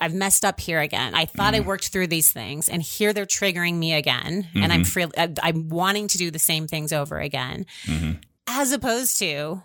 [0.00, 1.14] I've messed up here again.
[1.14, 1.58] I thought mm.
[1.58, 4.44] I worked through these things and here they're triggering me again.
[4.44, 4.62] Mm-hmm.
[4.62, 7.66] And I'm free, I'm wanting to do the same things over again.
[7.84, 8.12] Mm-hmm.
[8.46, 9.62] As opposed to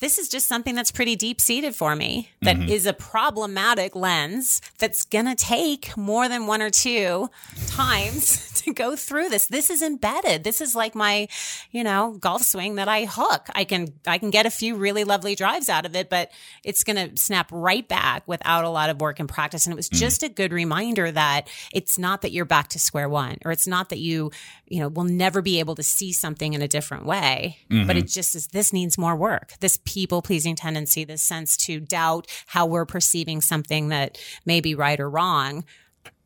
[0.00, 2.68] this is just something that's pretty deep seated for me That mm-hmm.
[2.68, 7.30] is a problematic lens that's going to take more than one or two
[7.66, 9.46] times to go through this.
[9.46, 10.44] This is embedded.
[10.44, 11.28] This is like my,
[11.70, 13.46] you know, golf swing that I hook.
[13.54, 16.30] I can, I can get a few really lovely drives out of it, but
[16.64, 19.66] it's going to snap right back without a lot of work and practice.
[19.66, 20.00] And it was mm-hmm.
[20.00, 23.66] just a good reminder that it's not that you're back to square one or it's
[23.66, 24.30] not that you,
[24.66, 27.86] you know, will never be able to see something in a different way, mm-hmm.
[27.86, 29.54] but it just is, this needs more work.
[29.60, 34.74] This people pleasing tendency, this sense to doubt how we're perceiving something that may be
[34.74, 35.64] right or wrong.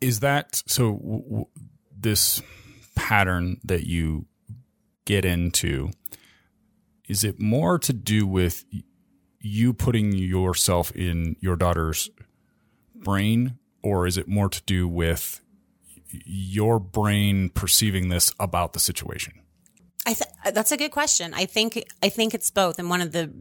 [0.01, 0.93] Is that so?
[0.93, 1.47] W- w-
[1.99, 2.43] this
[2.95, 4.27] pattern that you
[5.05, 5.91] get into,
[7.09, 8.65] is it more to do with
[9.41, 12.11] you putting yourself in your daughter's
[12.95, 15.41] brain, or is it more to do with
[16.25, 19.42] your brain perceiving this about the situation?
[20.07, 21.33] I th- that's a good question.
[21.35, 22.79] I think I think it's both.
[22.79, 23.33] And one of the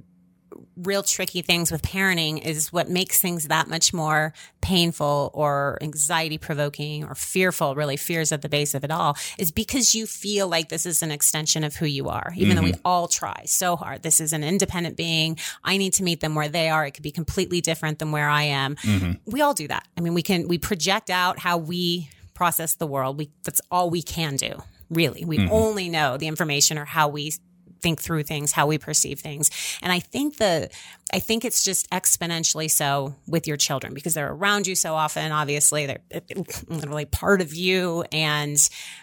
[0.77, 6.37] real tricky things with parenting is what makes things that much more painful or anxiety
[6.37, 10.47] provoking or fearful, really fears at the base of it all, is because you feel
[10.47, 12.55] like this is an extension of who you are, even mm-hmm.
[12.57, 12.81] though we mm-hmm.
[12.85, 14.03] all try so hard.
[14.03, 15.37] This is an independent being.
[15.63, 16.85] I need to meet them where they are.
[16.85, 18.75] It could be completely different than where I am.
[18.75, 19.31] Mm-hmm.
[19.31, 19.87] We all do that.
[19.97, 23.17] I mean, we can, we project out how we process the world.
[23.17, 25.25] We, that's all we can do really.
[25.25, 25.51] We mm-hmm.
[25.51, 27.33] only know the information or how we
[27.81, 29.49] think through things, how we perceive things.
[29.81, 30.69] And I think the,
[31.11, 35.31] I think it's just exponentially so with your children because they're around you so often.
[35.31, 36.21] Obviously, they're
[36.67, 38.05] literally part of you.
[38.11, 38.57] And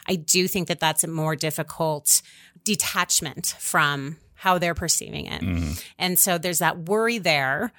[0.07, 2.22] I do think that that's a more difficult
[2.62, 5.42] detachment from how they're perceiving it.
[5.42, 5.72] Mm-hmm.
[5.98, 7.72] And so there's that worry there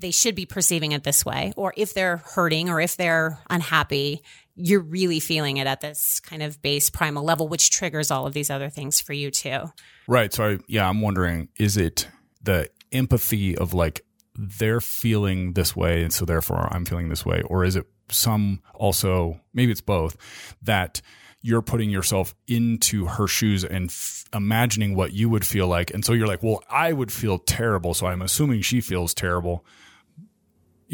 [0.00, 1.52] they should be perceiving it this way.
[1.56, 4.22] Or if they're hurting or if they're unhappy,
[4.56, 8.34] you're really feeling it at this kind of base primal level, which triggers all of
[8.34, 9.72] these other things for you too.
[10.06, 10.32] Right.
[10.32, 12.08] So, I, yeah, I'm wondering is it
[12.42, 17.42] the empathy of like they're feeling this way, and so therefore I'm feeling this way?
[17.42, 20.16] Or is it some also, maybe it's both,
[20.62, 21.00] that
[21.42, 25.92] you're putting yourself into her shoes and f- imagining what you would feel like.
[25.92, 27.94] And so you're like, well, I would feel terrible.
[27.94, 29.64] So I'm assuming she feels terrible.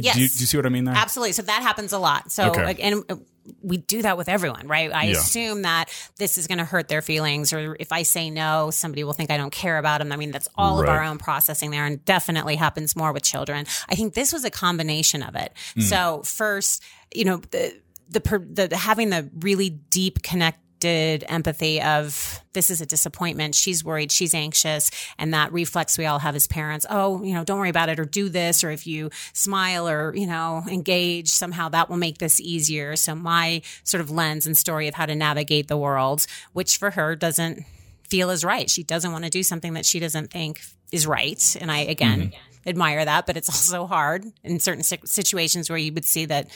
[0.04, 0.14] Yes.
[0.14, 0.94] Do you, do you see what I mean there?
[0.94, 1.32] Absolutely.
[1.32, 2.30] So that happens a lot.
[2.30, 2.64] So, Okay.
[2.64, 3.16] like, and uh,
[3.62, 4.92] we do that with everyone, right?
[4.92, 5.12] I Yeah.
[5.12, 5.86] assume that
[6.18, 9.30] this is going to hurt their feelings, or if I say no, somebody will think
[9.30, 10.12] I don't care about them.
[10.12, 13.66] I mean, that's all of our own processing there, and definitely happens more with children.
[13.88, 15.52] I think this was a combination of it.
[15.74, 15.80] Hmm.
[15.80, 16.82] So, first,
[17.14, 17.74] you know, the
[18.08, 23.54] the, per, the having the really deep connect empathy of this is a disappointment.
[23.54, 26.86] She's worried, she's anxious, and that reflex we all have as parents.
[26.88, 30.14] Oh, you know, don't worry about it or do this or if you smile or,
[30.14, 32.96] you know, engage somehow that will make this easier.
[32.96, 36.92] So my sort of lens and story of how to navigate the world, which for
[36.92, 37.64] her doesn't
[38.08, 38.70] feel is right.
[38.70, 40.60] She doesn't want to do something that she doesn't think
[40.92, 41.56] is right.
[41.60, 42.68] And I again mm-hmm.
[42.68, 46.48] admire that, but it's also hard in certain situations where you would see that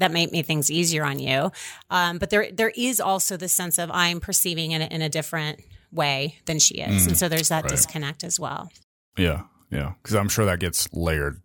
[0.00, 1.52] that may make things easier on you.
[1.90, 5.60] Um, but there there is also the sense of I'm perceiving it in a different
[5.92, 8.70] way than she is, and so there's that disconnect as well.
[9.16, 9.94] Yeah, yeah.
[10.02, 11.40] Because I'm sure that gets layered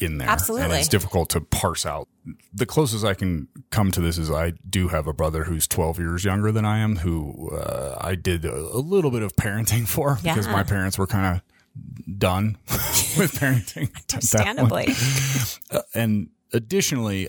[0.00, 0.28] in there.
[0.28, 0.64] Absolutely.
[0.64, 2.08] and it's difficult to parse out.
[2.52, 5.98] The closest I can come to this is I do have a brother who's 12
[5.98, 9.86] years younger than I am, who uh, I did a, a little bit of parenting
[9.88, 13.90] for because my parents were kind of done with parenting.
[13.96, 14.08] at
[14.54, 14.88] that point.
[14.88, 17.28] Understandably, and additionally,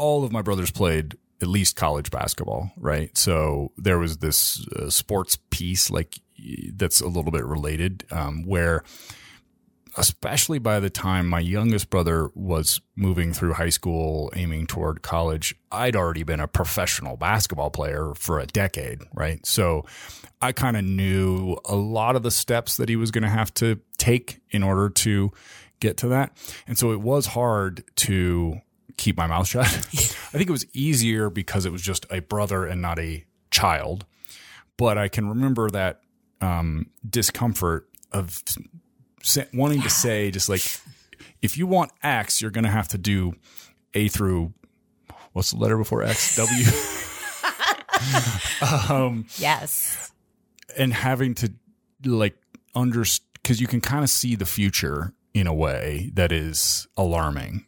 [0.00, 3.16] all of my brothers played at least college basketball, right?
[3.16, 6.20] So there was this uh, sports piece, like
[6.74, 8.82] that's a little bit related, um, where
[9.96, 15.54] especially by the time my youngest brother was moving through high school, aiming toward college,
[15.70, 19.44] I'd already been a professional basketball player for a decade, right?
[19.44, 19.84] So
[20.40, 23.52] I kind of knew a lot of the steps that he was going to have
[23.54, 25.32] to take in order to
[25.80, 26.36] get to that.
[26.66, 28.60] And so it was hard to
[29.00, 29.66] keep my mouth shut.
[29.66, 34.06] I think it was easier because it was just a brother and not a child.
[34.76, 36.00] But I can remember that
[36.40, 38.42] um, discomfort of
[39.22, 40.62] sa- wanting to say, just like,
[41.42, 43.34] if you want X, you're going to have to do
[43.94, 44.52] A through
[45.32, 46.36] what's the letter before X?
[46.36, 46.64] W.
[48.88, 50.12] um, yes,
[50.76, 51.52] and having to
[52.04, 52.36] like
[52.74, 57.64] understand because you can kind of see the future in a way that is alarming.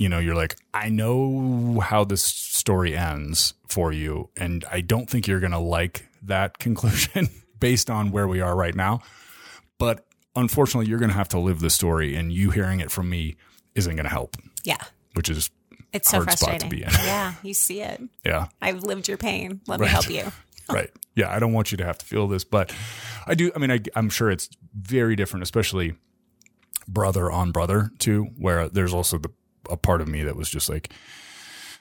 [0.00, 5.10] You know, you're like, I know how this story ends for you, and I don't
[5.10, 9.02] think you're going to like that conclusion based on where we are right now.
[9.78, 13.10] But unfortunately, you're going to have to live the story, and you hearing it from
[13.10, 13.36] me
[13.74, 14.82] isn't going to help, yeah,
[15.12, 15.50] which is
[15.92, 16.88] it's so Hard spot to frustrating.
[17.04, 18.00] yeah, you see it.
[18.24, 18.46] yeah.
[18.62, 19.60] I've lived your pain.
[19.66, 20.32] Let me help you.
[20.70, 20.90] right.
[21.14, 22.74] Yeah, I don't want you to have to feel this, but
[23.26, 23.52] I do.
[23.54, 25.92] I mean, I, I'm sure it's very different, especially
[26.88, 29.30] brother on brother too, where there's also the
[29.68, 30.92] a part of me that was just like,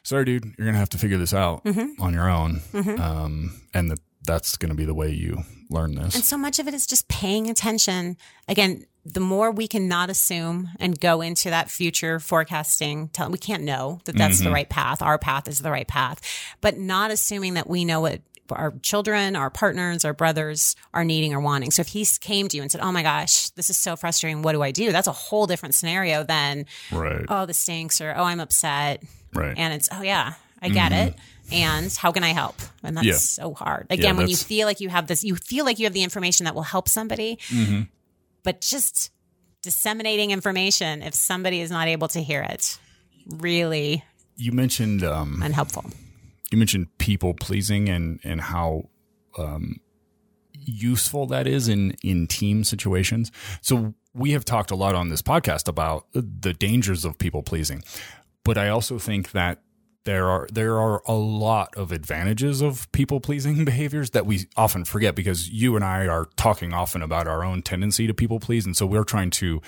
[0.03, 2.01] "Sorry, dude, you're gonna have to figure this out Mm-hmm.
[2.01, 2.61] on your own,"
[2.99, 6.15] um, and that that's gonna be the way you learn this.
[6.15, 8.17] And so much of it is just paying attention.
[8.47, 13.37] Again, the more we can not assume and go into that future forecasting, tell, we
[13.37, 15.01] can't know that that's the right path.
[15.01, 16.19] Our path is the right path,
[16.61, 18.21] but not assuming that we know what
[18.57, 21.71] our children, our partners, our brothers are needing or wanting.
[21.71, 24.41] So if he came to you and said, "Oh my gosh, this is so frustrating.
[24.41, 27.25] What do I do?" That's a whole different scenario than, right.
[27.27, 29.53] "Oh, this stinks," or "Oh, I'm upset," right.
[29.57, 31.15] and it's, "Oh yeah, I get it."
[31.51, 32.55] And how can I help?
[32.83, 33.13] And that's Yeah.
[33.15, 33.87] so hard.
[33.89, 36.43] Again, when you feel like you have this, you feel like you have the information
[36.45, 37.81] that will help somebody, Mm-hmm.
[38.43, 39.09] but just
[39.63, 42.77] disseminating information if somebody is not able to hear it,
[43.25, 44.03] really
[44.37, 45.85] you mentioned um, unhelpful.
[46.51, 48.89] You mentioned people pleasing and and how
[49.37, 49.79] um,
[50.53, 53.31] useful that is in in team situations.
[53.61, 57.83] So we have talked a lot on this podcast about the dangers of people pleasing,
[58.43, 59.61] but I also think that
[60.05, 64.85] there are there are a lot of advantages of people pleasing behaviors that we often
[64.85, 68.65] forget because you and I are talking often about our own tendency to people please,
[68.65, 69.61] and so we're trying to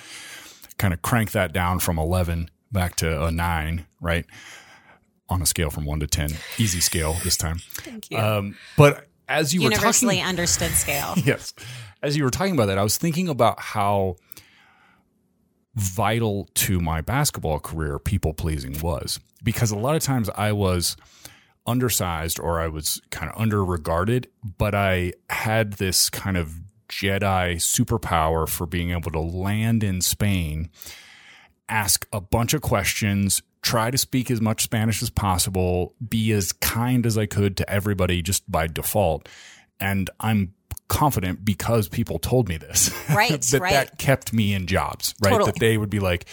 [0.78, 4.24] kind of crank that down from eleven back to a nine, right?
[5.28, 7.58] On a scale from one to ten, easy scale this time.
[7.72, 8.18] Thank you.
[8.18, 11.14] Um, but as you were Universally talking, understood scale.
[11.24, 11.54] yes,
[12.02, 14.16] as you were talking about that, I was thinking about how
[15.74, 20.96] vital to my basketball career people pleasing was because a lot of times I was
[21.66, 27.56] undersized or I was kind of under regarded, but I had this kind of Jedi
[27.56, 30.68] superpower for being able to land in Spain
[31.68, 36.52] ask a bunch of questions, try to speak as much Spanish as possible, be as
[36.52, 39.28] kind as I could to everybody just by default.
[39.80, 40.54] And I'm
[40.88, 42.90] confident because people told me this.
[43.12, 43.72] Right, that right.
[43.72, 45.32] that kept me in jobs, right?
[45.32, 45.50] Totally.
[45.50, 46.26] That they would be like,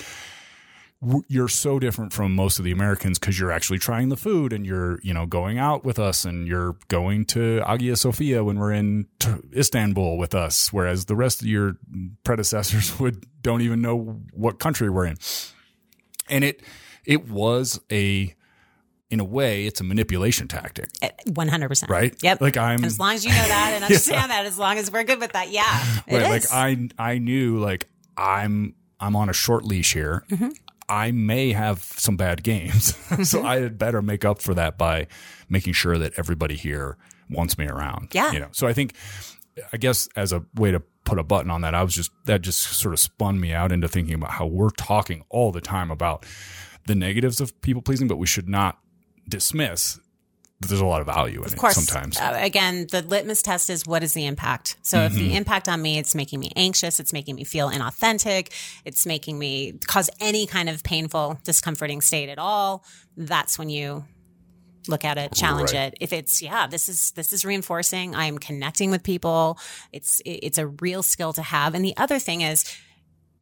[1.28, 4.66] you're so different from most of the Americans because you're actually trying the food and
[4.66, 8.74] you're, you know, going out with us and you're going to Hagia Sophia when we're
[8.74, 11.78] in t- Istanbul with us, whereas the rest of your
[12.24, 15.18] predecessors would don't even know what country we're in.
[16.30, 16.62] And it
[17.10, 18.34] it was a
[19.10, 20.88] in a way it's a manipulation tactic,
[21.34, 21.90] One hundred percent.
[21.90, 22.16] right?
[22.22, 22.40] Yep.
[22.42, 25.04] Like I'm as long as you know that and understand that, as long as we're
[25.04, 29.66] good with that, yeah, right, like I I knew like I'm I'm on a short
[29.66, 30.24] leash here.
[30.30, 30.50] Mm-hmm.
[30.88, 32.96] I may have some bad games,
[33.30, 35.08] so I had better make up for that by
[35.50, 36.98] making sure that everybody here
[37.30, 38.10] wants me around.
[38.14, 38.32] Yeah.
[38.32, 38.50] you know.
[38.52, 38.94] So I think,
[39.74, 42.42] I guess as a way to put a button on that, I was just that
[42.42, 45.90] just sort of spun me out into thinking about how we're talking all the time
[45.90, 46.26] about
[46.88, 48.80] the negatives of people pleasing, but we should not
[49.28, 50.00] dismiss
[50.62, 52.20] there's a lot of value in of it sometimes.
[52.20, 54.76] uh, again, the litmus test is what is the impact.
[54.82, 55.20] So if Mm-hmm.
[55.22, 58.50] the impact on me, it's making me anxious, it's making me feel inauthentic,
[58.84, 62.84] it's making me cause any kind of painful, discomforting state at all.
[63.16, 64.04] That's when you
[64.90, 65.94] look at it, challenge Right.
[65.94, 65.98] it.
[66.02, 68.14] If it's yeah, this is this is reinforcing.
[68.14, 69.58] I'm connecting with people.
[69.94, 71.74] It's it's a real skill to have.
[71.74, 72.66] And the other thing is,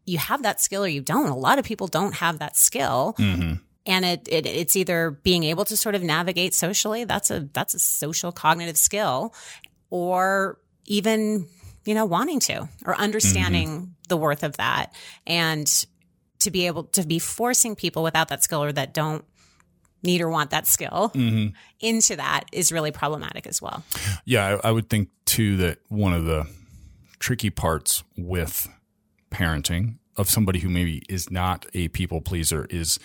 [0.07, 1.29] you have that skill or you don't.
[1.29, 3.13] A lot of people don't have that skill.
[3.17, 3.53] Hmm
[3.87, 7.73] and it, it it's either being able to sort of navigate socially that's a that's
[7.73, 9.33] a social cognitive skill
[9.89, 11.47] or even
[11.85, 14.93] you know wanting to or understanding the worth of that.
[15.25, 15.67] And
[16.39, 19.25] to be able to be forcing people without that skill or that don't
[20.03, 21.47] need or want that skill hmm
[21.79, 23.83] into that is really problematic as well.
[24.25, 26.47] Yeah, I, I would think too that one of the
[27.19, 28.67] tricky parts with
[29.37, 32.99] parenting of somebody who maybe is not a people pleaser is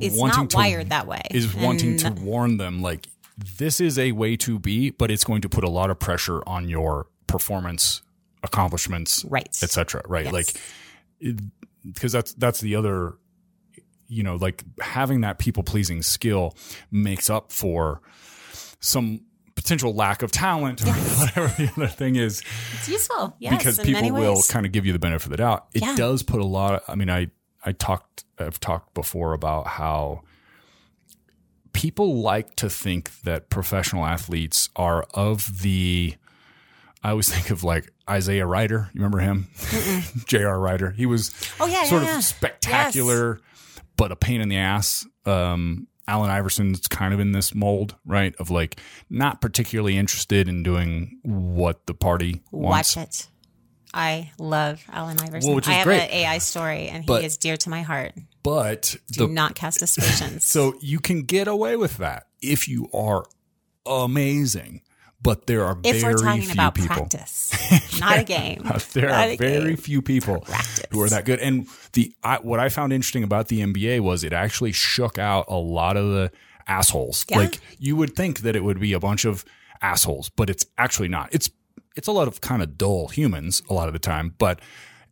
[0.00, 3.08] it's wanting not to wired that way is wanting to warn them like
[3.58, 6.42] this is a way to be, but it's going to put a lot of pressure
[6.46, 8.00] on your performance,
[8.42, 10.02] accomplishments, right etc.
[10.08, 10.32] Right, Yes.
[10.32, 11.36] like
[11.84, 13.18] because that's that's the other
[14.08, 16.54] you know like having that people pleasing skill
[16.90, 18.00] makes up for
[18.80, 19.20] some
[19.56, 22.42] potential lack of talent or whatever the other thing is
[22.74, 25.66] it's useful yes because people will kind of give you the benefit of the doubt
[25.74, 25.96] it Yeah.
[25.96, 27.28] does put a lot of, i mean i
[27.64, 30.22] i talked i've talked before about how
[31.72, 36.14] people like to think that professional athletes are of the
[37.02, 38.90] I always think of like Isaiah Rider.
[38.92, 39.48] You remember him?
[40.26, 40.58] J.R.
[40.58, 40.90] Rider.
[40.90, 42.18] He was oh yeah sort yeah, yeah.
[42.18, 43.40] of spectacular,
[43.96, 45.06] but a pain in the ass.
[45.24, 48.34] Um, Allen Iverson's kind of in this mold, right?
[48.36, 52.96] Of like not particularly interested in doing what the party wants.
[52.96, 53.28] Watch it.
[53.94, 55.48] I love Allen Iverson.
[55.48, 56.02] Well, which is I have great.
[56.02, 58.12] an AI story, and But- he is dear to my heart.
[58.42, 60.44] But Do the not cast aspersions.
[60.48, 63.24] So you can get away with that if you are
[63.86, 64.82] amazing.
[65.26, 66.96] But there are if very we're talking few about people.
[66.96, 68.62] practice, not a game,
[68.92, 69.76] There Not are very game.
[69.76, 70.84] few people Practice.
[70.90, 71.40] who are that good.
[71.40, 75.44] And the I, what I found interesting about the NBA was it actually shook out
[75.48, 76.30] a lot of the
[76.68, 77.26] assholes.
[77.28, 77.38] Yeah.
[77.38, 79.44] Like you would think that it would be a bunch of
[79.82, 81.28] assholes, but it's actually not.
[81.34, 81.50] It's
[81.96, 84.60] it's a lot of kind of dull humans a lot of the time, but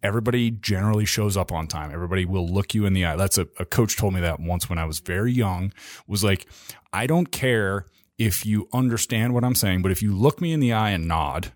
[0.02, 1.90] everybody generally shows up on time.
[1.92, 3.16] Everybody will look you in the eye.
[3.16, 5.72] That's a, a coach told me that once when I was very young
[6.06, 6.46] was like,
[6.92, 7.86] I don't care
[8.18, 11.08] if you understand what I'm saying, but if you look me in the eye and
[11.08, 11.52] nod,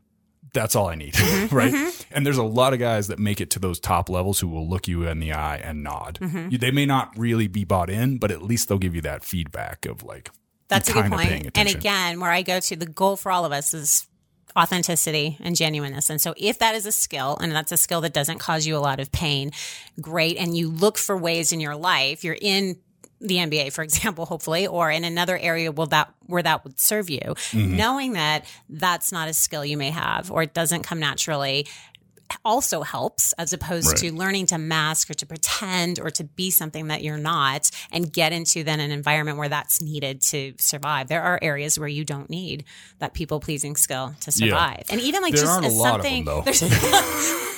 [0.52, 1.14] that's all I need.
[1.18, 1.72] Mm-hmm, right.
[1.72, 2.02] Mm-hmm.
[2.14, 4.68] And there's a lot of guys that make it to those top levels who will
[4.68, 6.18] look you in the eye and nod.
[6.20, 6.48] Mm-hmm.
[6.50, 9.22] You- They may not really be bought in, but at least they'll give you that
[9.24, 10.30] feedback of like,
[10.68, 11.50] That's a good point.
[11.54, 14.06] And again, where I go to, the goal for all of us is
[14.56, 16.10] authenticity and genuineness.
[16.10, 18.76] And so if that is a skill and that's a skill that doesn't cause you
[18.76, 19.52] a lot of pain,
[20.00, 20.36] great.
[20.38, 22.76] And you look for ways in your life, you're in
[23.20, 27.10] the NBA, for example, hopefully, or in another area will that where that would serve
[27.10, 27.76] you, Mm-hmm.
[27.76, 31.66] knowing that that's not a skill you may have or it doesn't come naturally
[32.44, 33.96] also helps as opposed Right.
[33.96, 38.12] to learning to mask or to pretend or to be something that you're not and
[38.12, 41.08] get into then an environment where that's needed to survive.
[41.08, 42.64] There are areas where you don't need
[42.98, 44.48] that people pleasing skill to Yeah.
[44.50, 44.82] survive.
[44.90, 46.68] And even like There just aren't a as lot of something them, there's- Yeah,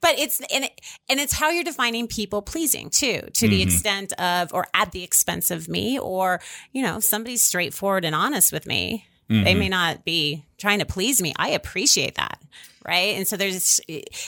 [0.00, 3.68] but it's and it, and it's how you're defining people pleasing too, to the Mm-hmm.
[3.68, 6.40] extent of or at the expense of me, or
[6.72, 9.06] you know, somebody's straightforward and honest with me.
[9.28, 9.58] They Mm-hmm.
[9.58, 11.34] may not be trying to please me.
[11.36, 12.40] I appreciate that,
[12.86, 13.16] right?
[13.16, 13.80] And so there's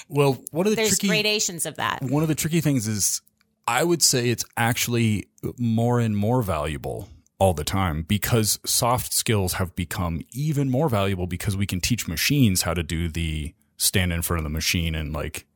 [0.09, 2.03] well, one of the there's tricky gradations of that.
[2.03, 3.21] one of the tricky things is
[3.69, 7.09] I would say it's actually more and more valuable
[7.39, 12.09] all the time because soft skills have become even more valuable because we can teach
[12.09, 15.47] machines how to do the stand in front of the machine and like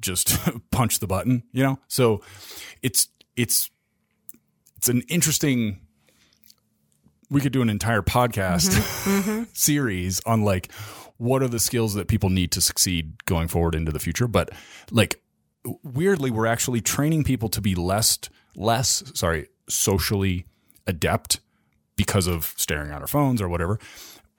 [0.00, 0.38] just
[0.70, 1.78] punch the button, you know?
[1.88, 2.22] So
[2.82, 3.70] it's it's
[4.76, 5.80] it's an interesting
[7.30, 9.10] we could do an entire podcast mm-hmm.
[9.30, 9.42] Mm-hmm.
[9.52, 10.72] series on like
[11.16, 14.50] what are the skills that people need to succeed going forward into the future, but
[14.90, 15.22] like
[15.82, 18.18] weirdly we're actually training people to be less
[18.56, 20.46] less sorry, socially
[20.86, 21.40] adept
[21.96, 23.78] because of staring at our phones or whatever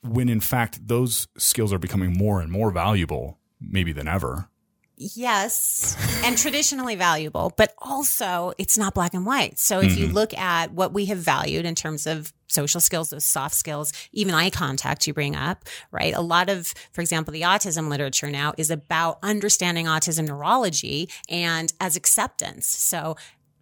[0.03, 4.49] when in fact those skills are becoming more and more valuable maybe than ever
[5.01, 9.57] Yes, and traditionally valuable, but also it's not black and white.
[9.57, 10.13] So if you mm-hmm.
[10.13, 14.35] look at what we have valued in terms of social skills, those soft skills, even
[14.35, 16.13] eye contact you bring up, right?
[16.13, 21.73] A lot of, for example, the autism literature now is about understanding autism neurology and
[21.79, 22.67] as acceptance.
[22.67, 23.15] So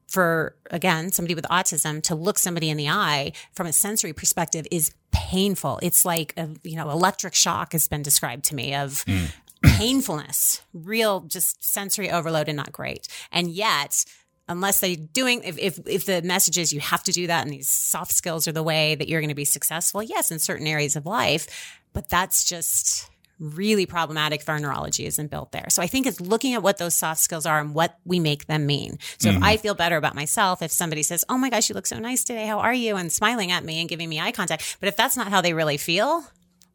[0.10, 4.66] for again somebody with autism to look somebody in the eye from a sensory perspective
[4.72, 9.06] is painful it's like a you know electric shock has been described to me of
[9.06, 9.32] mm.
[9.62, 14.05] Painfulness real just sensory overload and not great and yet
[14.47, 17.53] unless they're doing if, if if the message is you have to do that and
[17.53, 20.68] these soft skills are the way that you're going to be successful yes in certain
[20.68, 25.68] areas of life but that's just really problematic if our neurology isn't built there.
[25.70, 28.47] So I think it's looking at what those soft skills are and what we make
[28.47, 28.99] them mean.
[29.18, 29.62] So if I mm-hmm.
[29.62, 32.45] feel better about myself, if somebody says, Oh my gosh, you look so nice today.
[32.45, 32.97] How are you?
[32.97, 34.78] And smiling at me and giving me eye contact.
[34.80, 36.24] But if that's not how they really feel,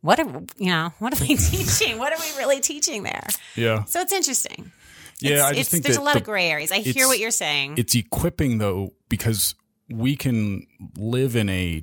[0.05, 0.27] what are,
[0.59, 1.99] you know, what are we teaching?
[1.99, 3.27] What are we really teaching there?
[3.57, 4.71] yeah So it's interesting.
[5.21, 6.71] yeah It's- i just think there's a lot the- of gray areas.
[6.73, 7.75] I hear what you're saying.
[7.79, 9.55] it's equipping though because
[9.89, 10.67] we can
[10.99, 11.83] live in a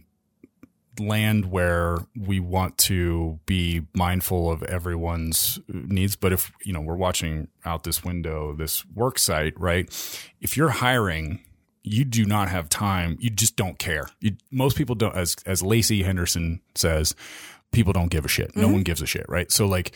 [1.00, 6.96] land where we want to be mindful of everyone's needs but if you know we're
[7.08, 9.88] watching out this window this work site right
[10.42, 11.40] if you're hiring
[11.82, 15.64] you do not have time you just don't care you, most people don't as as
[15.64, 17.16] lacey henderson says
[17.72, 18.56] people don't give a shit.
[18.56, 18.74] No mm-hmm.
[18.74, 19.52] one gives a shit right?
[19.52, 19.94] So like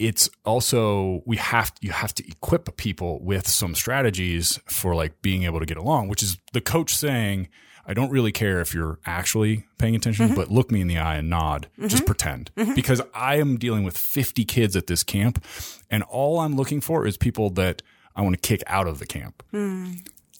[0.00, 5.44] it's also we have you have to equip people with some strategies for like being
[5.44, 7.48] able to get along which is the coach saying
[7.86, 10.36] i don't really care if you're actually paying attention mm-hmm.
[10.36, 11.68] but look me in the eye and nod.
[11.78, 12.04] Just mm-hmm.
[12.06, 12.50] pretend.
[12.74, 15.44] Because i am dealing with 50 kids at this camp
[15.90, 17.82] and all i'm looking for is people that
[18.16, 19.42] i want to kick out of the camp.
[19.50, 19.92] Hmm.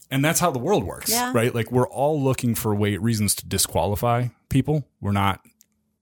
[0.09, 1.31] And that's how the world works Yeah.
[1.33, 1.55] right?
[1.55, 4.85] Like we're all looking for way reasons to disqualify people.
[4.99, 5.39] We're not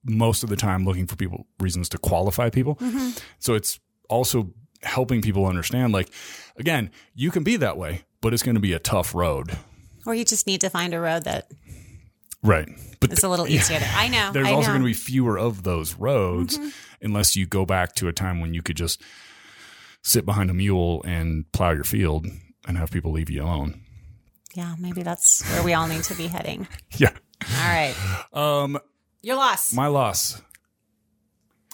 [0.04, 2.78] most of the time looking for people reasons to qualify people.
[3.40, 3.80] So it's
[4.10, 6.10] also helping people understand like
[6.58, 9.58] again, you can be that way, but it's going to be a tough road.
[10.06, 11.52] or you just need to find a road that
[12.42, 12.70] Right.
[13.02, 13.80] But is a little easier.
[13.80, 14.32] to- I know.
[14.32, 14.74] there's I also know.
[14.76, 16.58] going to be fewer of those roads
[17.02, 19.02] unless you go back to a time when you could just
[20.02, 22.26] sit behind a mule and plow your field
[22.66, 23.82] and have people leave you alone.
[24.56, 26.68] yeah, maybe that's where we all need to be heading.
[26.98, 27.12] Yeah.
[27.58, 27.96] All right.
[28.34, 28.80] Um
[29.22, 29.74] Your loss.
[29.74, 30.42] My loss.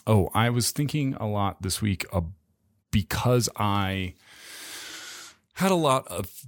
[0.08, 2.22] Oh, I was thinking a lot this week uh,
[2.92, 4.14] because I
[5.56, 6.46] had a lot of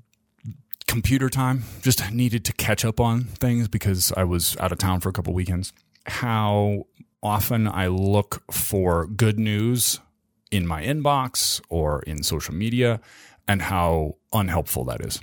[0.87, 4.99] computer time, just needed to catch up on things because I was out of town
[4.99, 5.73] for a couple weekends.
[6.05, 6.87] How
[7.21, 9.99] often I look for good news
[10.51, 13.01] in my inbox or in social media
[13.47, 15.19] and how unhelpful that is,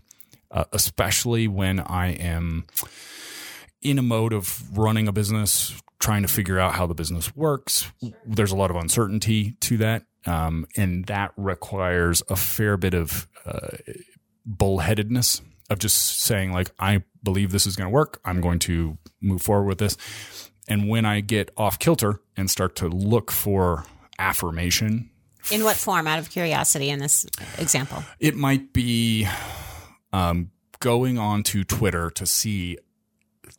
[0.51, 2.65] uh, especially when I am
[3.85, 7.93] in a mode of running a business, trying to figure out how the business works.
[8.27, 10.03] There's a lot of uncertainty to that.
[10.27, 13.77] Um, and that requires a fair bit of uh,
[14.49, 18.21] bullheadedness of just saying, like, I believe this is going to work.
[18.25, 19.97] I'm going to move forward with this.
[20.69, 23.85] And when I get off kilter and start to look for
[24.19, 25.11] affirmation,
[25.51, 27.27] In what form, out of curiosity, in this
[27.59, 28.03] example?
[28.19, 29.29] it might be
[30.13, 32.79] um, going on to Twitter to see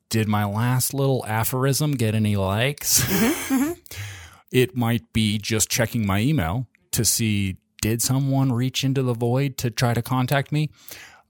[0.09, 3.03] did my last little aphorism get any likes?
[4.51, 9.57] it might be just checking my email to see did someone reach into the void
[9.57, 10.71] to try to contact me?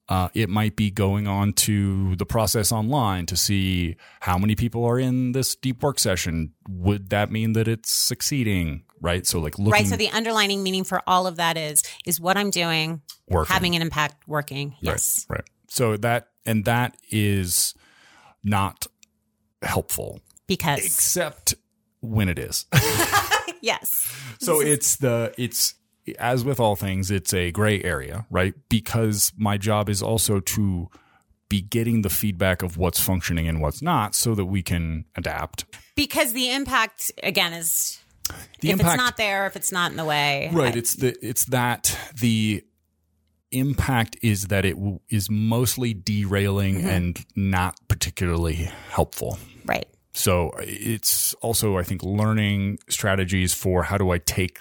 [0.07, 4.85] Uh, it might be going on to the process online to see how many people
[4.85, 6.53] are in this deep work session.
[6.69, 8.83] Would that mean that it's succeeding?
[9.01, 9.25] Right.
[9.25, 9.87] So, like looking, Right.
[9.87, 13.51] So the underlining meaning for all of that is is what I'm doing working.
[13.51, 14.75] having an impact, working.
[14.79, 15.25] Yes.
[15.27, 15.39] Right.
[15.39, 15.49] Right.
[15.69, 17.73] So that and that is
[18.45, 18.87] not
[19.61, 21.55] helpful Because except
[22.01, 22.65] when it is.
[23.61, 24.07] yes.
[24.39, 25.73] so it's the it's
[26.19, 28.53] as with all things it's a gray area, right?
[28.69, 30.87] Because my job is also to
[31.49, 35.65] be getting the feedback of what's functioning and what's not so that we can adapt.
[35.95, 37.99] Because the impact again is
[38.61, 40.49] The if impact it's not there, if it's not in the way.
[40.53, 40.73] Right.
[40.75, 42.63] I- It's the it's that the
[43.59, 46.87] impact is that it w- is mostly derailing Mm-hmm.
[46.87, 49.37] and not particularly helpful.
[49.65, 49.87] right.
[50.13, 54.59] So it's also, I think, learning strategies for how do I take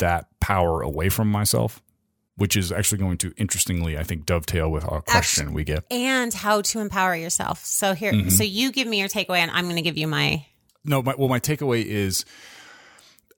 [0.00, 1.80] that power away from myself
[2.38, 5.84] which is actually going to interestingly, I think, dovetail with our question we get.
[5.90, 7.64] and how to empower yourself.
[7.64, 8.28] So here, Mm-hmm.
[8.28, 10.44] so you give me your takeaway, and I'm going to give you my.
[10.84, 12.26] No, my, well, my takeaway is,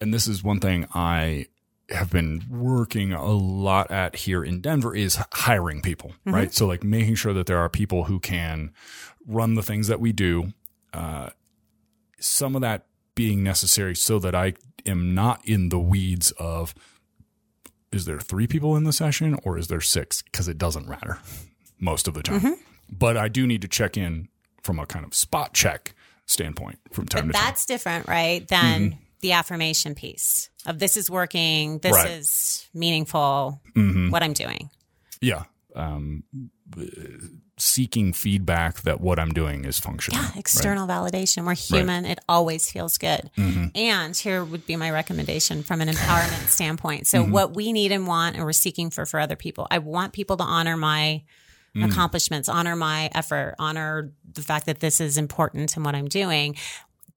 [0.00, 1.46] and this is one thing I
[1.90, 6.34] have been working a lot at here in Denver is hiring people, mm-hmm.
[6.34, 6.54] right?
[6.54, 8.72] So like making sure that there are people who can
[9.26, 10.52] run the things that we do.
[10.92, 11.30] Uh,
[12.20, 14.54] some of that being necessary so that I
[14.86, 16.74] am not in the weeds of
[17.90, 20.22] is there three people in the session or is there six?
[20.22, 21.18] Because it doesn't matter
[21.78, 22.40] most of the time.
[22.40, 22.52] Mm-hmm.
[22.90, 24.28] But I do need to check in
[24.62, 25.94] from a kind of spot check
[26.26, 27.42] standpoint from time to time.
[27.42, 28.46] That's different, right?
[28.46, 28.98] Than mm-hmm.
[29.20, 32.04] The affirmation piece of this is working, this Mm-hmm.
[32.04, 32.10] Right.
[32.10, 32.20] Mm-hmm.
[32.20, 33.60] is meaningful,
[34.10, 34.70] what I'm doing.
[35.20, 35.44] Yeah.
[35.74, 36.24] Um,
[37.60, 40.20] seeking feedback that what I'm doing is functional.
[40.22, 41.44] Yeah, external validation.
[41.44, 42.04] We're human.
[42.04, 43.30] It always feels good.
[43.36, 43.66] Mm-hmm.
[43.74, 47.06] And here would be my recommendation from an empowerment standpoint.
[47.08, 47.32] So, Mm-hmm.
[47.32, 49.66] what we need and want, and we're seeking for for other people.
[49.70, 51.22] I want people to honor my
[51.76, 51.90] Mm.
[51.92, 56.56] accomplishments, honor my effort, honor the fact that this is important and what I'm doing.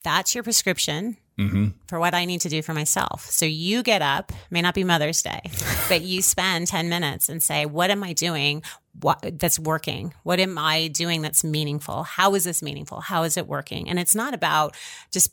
[0.03, 1.67] That's your prescription Mm-hmm.
[1.87, 3.25] for what I need to do for myself.
[3.25, 5.41] So you get up, may not be Mother's Day,
[5.89, 8.61] but you spend 10 minutes and say, what am I doing
[8.99, 10.13] what, that's working?
[10.23, 12.03] What am I doing that's meaningful?
[12.03, 12.99] How is this meaningful?
[12.99, 13.89] How is it working?
[13.89, 14.75] And it's not about
[15.11, 15.31] just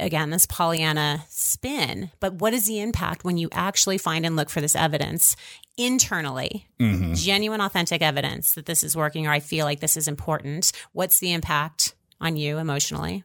[0.00, 4.50] again this Pollyanna spin, but what is the impact when you actually find and look
[4.50, 5.36] for this evidence
[5.78, 6.66] internally,
[7.14, 10.72] genuine, authentic evidence that this is working or I feel like this is important?
[10.92, 13.24] What's the impact on you emotionally?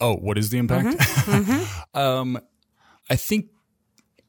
[0.00, 0.98] Oh, what is the impact?
[0.98, 1.98] Mm-hmm.
[1.98, 2.38] um,
[3.08, 3.46] I think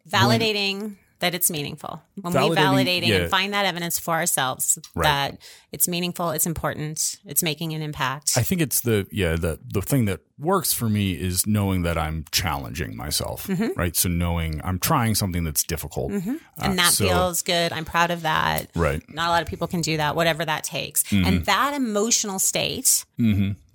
[0.09, 1.99] validating that it's meaningful.
[2.21, 3.15] When we Validating- yeah.
[3.21, 5.03] and find that evidence for ourselves Right.
[5.03, 5.37] that
[5.71, 8.33] it's meaningful, it's important, it's making an impact.
[8.37, 11.97] I think it's the yeah the the thing that works for me is knowing that
[11.97, 13.69] I'm challenging myself, Mm-hmm.
[13.75, 13.95] right?
[13.95, 16.19] So knowing I'm trying something that's difficult, uh,
[16.59, 17.73] and that so- feels good.
[17.73, 18.69] I'm proud of that.
[18.75, 19.01] right.
[19.11, 21.01] Not a lot of people can do that, whatever that takes.
[21.03, 21.25] Mm-hmm.
[21.27, 23.05] And that emotional state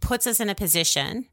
[0.00, 1.26] puts us in a position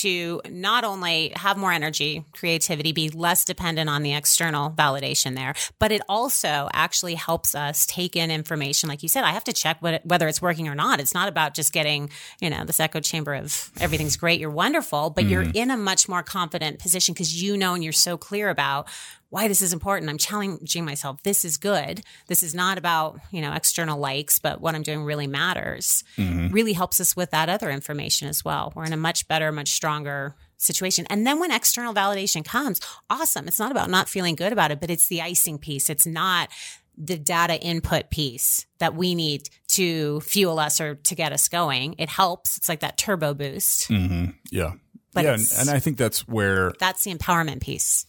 [0.00, 5.54] to not only have more energy, creativity, be less dependent on the external validation there,
[5.78, 8.88] but it also actually helps us take in information.
[8.88, 11.00] Like you said, I have to check what whether it's working or not.
[11.00, 15.10] It's not about just getting, you know, this echo chamber of everything's great, you're wonderful,
[15.10, 15.54] but you're mm.
[15.54, 18.88] in a much more confident position because you know and you're so clear about
[19.32, 20.10] why this is important.
[20.10, 21.22] I'm challenging myself.
[21.22, 22.02] This is good.
[22.26, 26.04] This is not about, you know, external likes, but what I'm doing really matters.
[26.18, 26.48] Mm-hmm.
[26.48, 28.74] Really helps us with that other information as well.
[28.76, 31.06] We're in a much better, much stronger situation.
[31.08, 32.78] And then when external validation comes,
[33.08, 33.48] awesome.
[33.48, 35.88] It's not about not feeling good about it, but it's the icing piece.
[35.88, 36.50] It's not
[36.98, 41.94] the data input piece that we need to fuel us or to get us going.
[41.96, 42.58] It helps.
[42.58, 43.88] It's like that turbo boost.
[43.88, 44.32] Mm-hmm.
[44.50, 44.72] Yeah.
[45.14, 48.04] But yeah, and, and I think that's where That's the empowerment piece.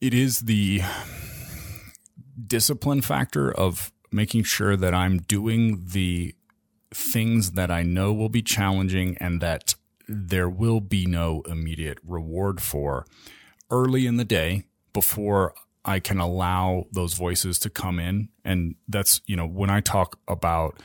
[0.00, 0.82] It is the
[2.46, 6.34] discipline factor of making sure that I'm doing the
[6.92, 9.74] things that I know will be challenging and that
[10.08, 13.06] there will be no immediate reward for
[13.70, 18.28] early in the day before I can allow those voices to come in.
[18.44, 20.80] And that's, you know, when I talk about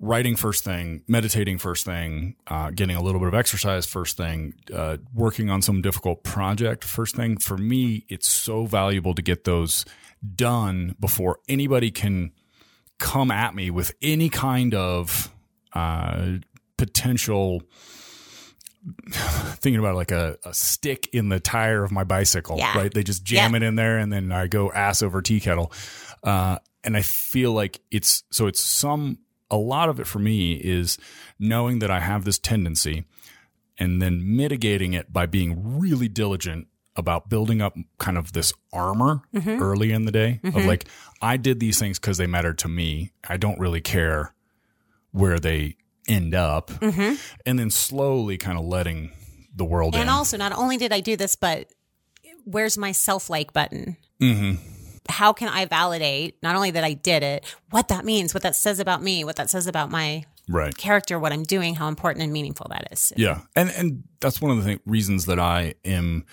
[0.00, 4.54] writing first thing, meditating first thing, uh, getting a little bit of exercise first thing,
[4.72, 7.36] uh, working on some difficult project first thing.
[7.38, 9.84] For me, it's so valuable to get those
[10.36, 12.32] done before anybody can
[12.98, 15.32] come at me with any kind of
[15.72, 16.36] uh,
[16.76, 17.62] potential.
[19.10, 22.76] Thinking about like a, a stick in the tire of my bicycle, Yeah.
[22.78, 22.92] right?
[22.94, 23.56] They just jam Yeah.
[23.58, 25.72] it in there and then I go ass over tea kettle.
[26.22, 29.18] Uh, and I feel like it's so it's some
[29.50, 30.98] a lot of it for me is
[31.38, 33.04] knowing that I have this tendency
[33.78, 39.22] and then mitigating it by being really diligent about building up kind of this armor
[39.32, 39.62] mm-hmm.
[39.62, 40.66] early in the day of mm-hmm.
[40.66, 40.86] like
[41.22, 43.12] I did these things because they mattered to me.
[43.26, 44.34] I don't really care
[45.12, 45.76] where they
[46.08, 47.14] end up, mm-hmm.
[47.46, 49.12] and then slowly kind of letting
[49.54, 50.08] the world And in.
[50.08, 51.68] also, not only did I do this, but
[52.44, 53.96] where's my self like button?
[55.08, 58.56] How can I validate not only that I did it, what that means, what that
[58.56, 60.76] says about me, what that says about my right.
[60.76, 63.12] character, what I'm doing, how important and meaningful that is.
[63.16, 66.24] Yeah, and and that's one of the th- reasons that I am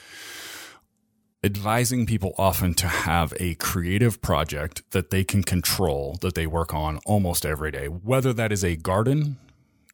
[1.44, 6.74] advising people often to have a creative project that they can control that they work
[6.74, 9.38] on almost every day, whether that is a garden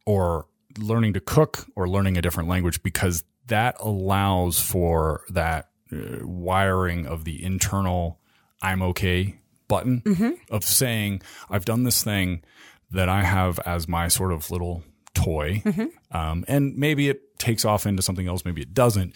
[0.06, 6.26] or learning to cook or learning a different language, because that allows for that uh,
[6.26, 8.21] wiring of the internal
[8.62, 9.38] "I'm okay"
[9.68, 12.42] button of saying I've done this thing
[12.92, 14.84] that I have as my sort of little
[15.14, 15.64] toy.
[16.12, 19.14] Um, and maybe it takes off into something else, maybe it doesn't.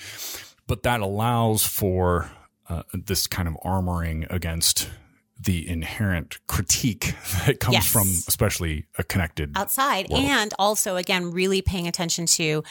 [0.66, 2.32] But that allows for
[2.70, 4.89] uh, this kind of armoring against
[5.38, 7.14] the inherent critique
[7.46, 7.91] that comes Yes.
[7.91, 10.24] from especially a connected outside World.
[10.24, 12.64] and also again really paying attention to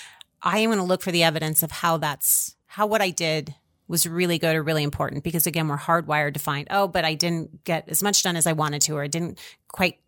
[0.43, 3.55] i am going to look for the evidence of how that's how what i did
[3.89, 7.15] was really good or really important because again we're hardwired to find oh but i
[7.15, 9.99] didn't get as much done as i wanted to or i didn't quite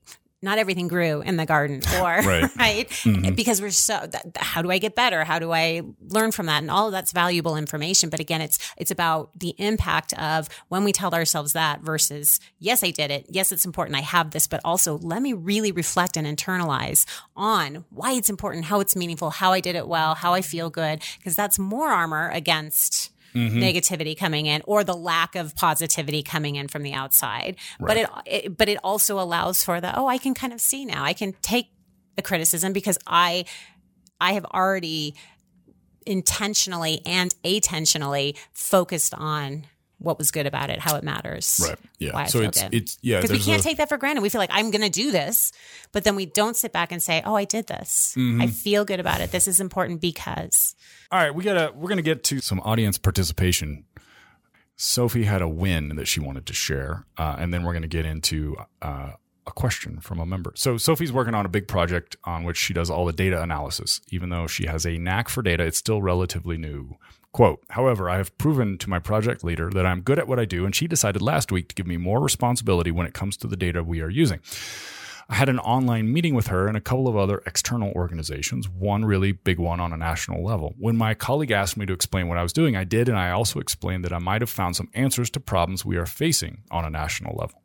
[0.43, 2.45] not everything grew in the garden or Right.
[2.57, 3.35] right, Mhm.
[3.35, 5.25] because we're so how do i get better?
[5.25, 6.63] How do i learn from that?
[6.63, 8.11] And all of that's valuable information.
[8.11, 12.85] But again it's it's about the impact of when we tell ourselves that versus yes
[12.85, 13.27] i did it.
[13.31, 13.97] Yes it's important.
[13.97, 14.47] I have this.
[14.47, 19.31] But also let me really reflect and internalize on why it's important how it's meaningful
[19.31, 23.59] how i did it well how i feel good because that's more armor against Mm-hmm.
[23.59, 27.57] negativity coming in or the lack of positivity coming in from the outside.
[27.79, 30.87] But it, it but it also allows for the oh i can kind of see
[30.87, 31.05] now.
[31.05, 31.67] I can take
[32.17, 33.45] the criticism because i
[34.21, 35.15] i have already
[36.07, 39.67] intentionally and attentionally focused on
[39.99, 42.63] what was good about it how it matters right yeah why I so feel it's
[42.63, 42.75] good.
[42.75, 44.21] it's yeah because we can't a- take that for granted.
[44.23, 45.53] We feel like I'm going to do this,
[45.93, 48.15] but then we don't sit back and say, "Oh, I did this.
[48.17, 48.43] Mm-hmm.
[48.43, 49.33] I feel good about it.
[49.33, 50.75] This is important because."
[51.11, 53.85] All right, we gotta we're gonna get to some audience participation.
[54.77, 58.05] Sophie had a win that she wanted to share, uh, and then we're gonna get
[58.05, 59.13] into uh,
[59.47, 60.53] a question from a member.
[60.55, 64.01] So Sophie's working on a big project on which she does all the data analysis.
[64.11, 66.97] Even though she has a knack for data, it's still relatively new.
[67.37, 70.47] Quote, however, I have proven to my project leader that I'm good at what I
[70.47, 73.47] do, and she decided last week to give me more responsibility when it comes to
[73.47, 74.41] the data we are using.
[75.29, 79.05] I had an online meeting with her and a couple of other external organizations, one
[79.05, 80.75] really big one on a national level.
[80.79, 83.33] When my colleague asked me to explain what I was doing, I did, and I
[83.33, 86.87] also explained that I might have found some answers to problems we are facing on
[86.87, 87.63] a national level.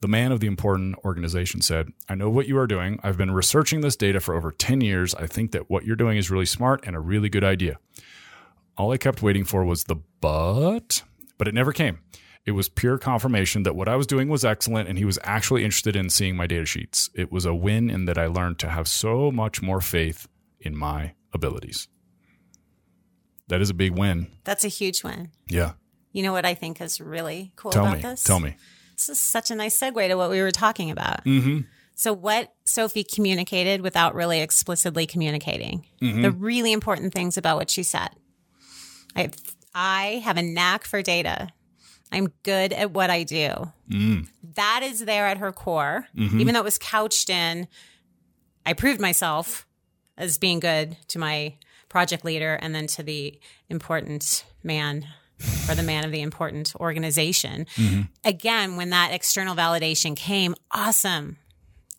[0.00, 3.00] The man of the important organization said, I know what you are doing.
[3.02, 5.12] I've been researching this data for over 10 years.
[5.12, 7.78] I think that what you're doing is really smart and a really good idea.
[8.76, 11.02] All I kept waiting for was the but,
[11.38, 11.98] but it never came.
[12.44, 15.62] It was pure confirmation that what I was doing was excellent and he was actually
[15.64, 17.08] interested in seeing my data sheets.
[17.14, 20.26] It was a win in that I learned to have so much more faith
[20.58, 21.86] in my abilities.
[23.48, 24.28] That is a big win.
[24.44, 25.30] That's a huge win.
[25.48, 25.72] Yeah.
[26.12, 28.02] You know what I think is really cool Tell about me.
[28.02, 28.24] this?
[28.24, 28.56] Tell me.
[28.96, 31.24] This is such a nice segue to what we were talking about.
[31.24, 31.60] Mm-hmm.
[31.94, 36.22] So, what Sophie communicated without really explicitly communicating Mm-hmm.
[36.22, 38.08] the really important things about what she said.
[39.16, 39.30] I,
[39.74, 41.48] I have a knack for data.
[42.10, 43.72] I'm good at what I do.
[43.90, 44.28] Mm.
[44.54, 46.40] That is there at her core, Mm-hmm.
[46.40, 47.68] even though it was couched in,
[48.66, 49.66] I proved myself
[50.18, 51.54] as being good to my
[51.88, 53.38] project leader and then to the
[53.68, 55.06] important man
[55.68, 57.66] or the man of the important organization.
[57.76, 58.02] Mm-hmm.
[58.24, 61.38] Again, when that external validation came, awesome,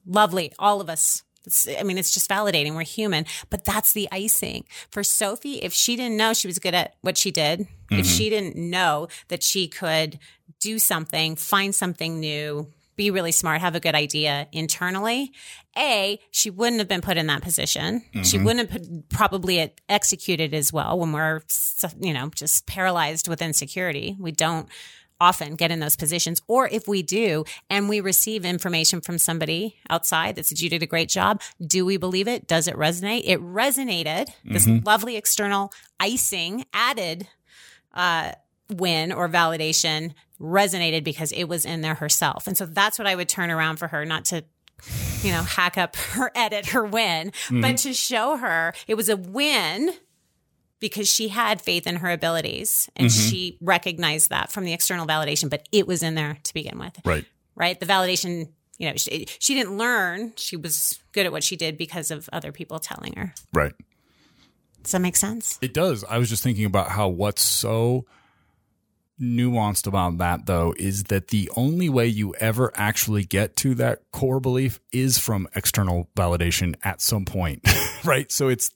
[0.06, 1.24] lovely, all of us.
[1.46, 2.76] It's, I mean, it's just validating.
[2.76, 5.62] We're human, but that's the icing for Sophie.
[5.62, 8.02] If she didn't know she was good at what she did, if mm-hmm.
[8.04, 10.20] she didn't know that she could
[10.60, 15.32] do something, find something new, be really smart, have a good idea internally,
[15.78, 18.04] A, she wouldn't have been put in that position.
[18.14, 18.46] She mm-hmm.
[18.46, 21.42] wouldn't have put, probably executed as well when we're,
[22.00, 24.16] you know, just paralyzed with insecurity.
[24.20, 24.70] We don't
[25.24, 26.42] often get in those positions.
[26.48, 30.84] Or if we do and we receive information from somebody outside that says you did
[30.84, 32.46] a great job, do we believe it?
[32.46, 33.22] Does it resonate?
[33.24, 34.28] It resonated.
[34.44, 37.28] This lovely external icing added
[37.94, 38.34] uh,
[38.70, 42.46] win or validation resonated because it was in there herself.
[42.46, 44.44] And so that's what I would turn around for her, not to
[45.22, 49.16] you know, hack up her edit, her win, but to show her it was a
[49.16, 49.94] win
[50.84, 53.30] because she had faith in her abilities and mm-hmm.
[53.30, 57.00] she recognized that from the external validation, but it was in there to begin with,
[57.06, 57.24] Right.
[57.56, 57.80] right?
[57.80, 60.34] The validation, you know, she, she didn't learn.
[60.36, 63.34] She was good at what she did because of other people telling her.
[63.54, 63.72] Right.
[64.84, 65.58] Does that make sense?
[65.62, 66.04] It does.
[66.04, 68.06] I was just thinking about how what's so
[69.22, 74.00] nuanced about that though is that the only way you ever actually get to that
[74.12, 77.66] core belief is from external validation at some point.
[78.04, 78.30] right?
[78.34, 78.70] So it's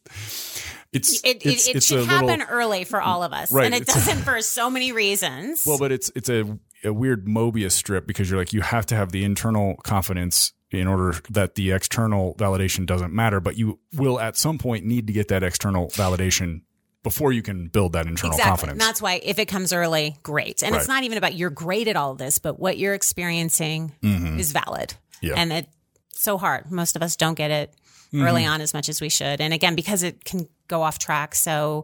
[0.93, 3.51] it's It, it's, it, it it's should happen little early for all of us.
[3.51, 5.63] Right, And it doesn't for so many reasons.
[5.65, 8.95] well, but it's it's a a weird Mobius strip because you're like you have to
[8.95, 14.19] have the internal confidence in order that the external validation doesn't matter, but you will
[14.19, 16.61] at some point need to get that external validation
[17.03, 18.49] before you can build that internal Exactly.
[18.49, 18.71] confidence.
[18.73, 20.61] And that's why if it comes early, great.
[20.63, 23.93] And it's not even about you're great at all of this, but what you're experiencing
[24.03, 24.89] is valid.
[24.89, 25.25] Mm-hmm.
[25.25, 25.33] Yeah.
[25.37, 25.69] And it's
[26.13, 26.69] so hard.
[26.69, 27.73] Most of us don't get it
[28.13, 28.23] Mm-hmm.
[28.25, 29.41] early on as much as we should.
[29.41, 31.83] And again, because it can go off track so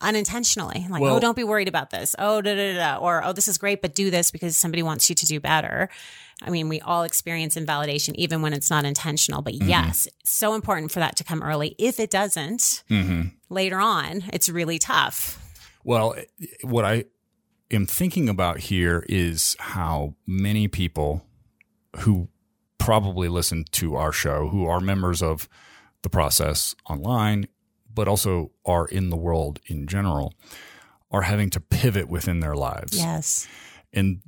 [0.00, 0.86] unintentionally.
[0.90, 2.14] Like, Well- oh, don't be worried about this.
[2.18, 2.96] Oh, da da da.
[2.96, 3.00] da.
[3.00, 5.88] Or, oh, this is great, but do this because somebody wants you to do better.
[6.42, 9.40] I mean, we all experience invalidation even when it's not intentional.
[9.40, 9.68] But Mm-hmm.
[9.68, 11.74] yes, so important for that to come early.
[11.78, 13.22] If it doesn't, Mm-hmm.
[13.48, 15.40] later on, it's really tough.
[15.84, 16.16] Well,
[16.62, 17.04] what I
[17.70, 21.24] am thinking about here is how many people
[22.00, 22.28] who
[22.78, 25.48] probably listen to our show, who are members of
[26.02, 27.46] the process online,
[27.94, 30.34] but also are in the world in general,
[31.10, 32.96] are having to pivot within their lives.
[32.96, 33.46] Yes.
[33.92, 34.20] And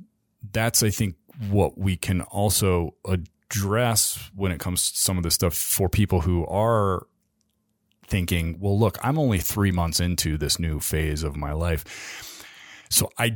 [0.51, 1.15] that's, I think,
[1.49, 6.21] what we can also address when it comes to some of this stuff for people
[6.21, 7.07] who are
[8.07, 12.45] thinking, well, look, I'm only three months into this new phase of my life.
[12.89, 13.35] So I,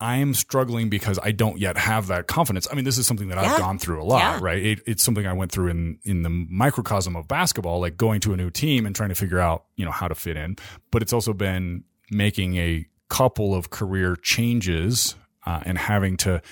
[0.00, 2.68] I am struggling because I don't yet have that confidence.
[2.70, 4.38] I mean, this is something that I've gone through a lot, Yeah.
[4.40, 4.64] right?
[4.64, 8.32] It, it's something I went through in in the microcosm of basketball, like going to
[8.32, 10.56] a new team and trying to figure out, you know, how to fit in.
[10.92, 16.42] But it's also been making a couple of career changes uh, and having to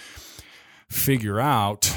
[0.89, 1.93] figure out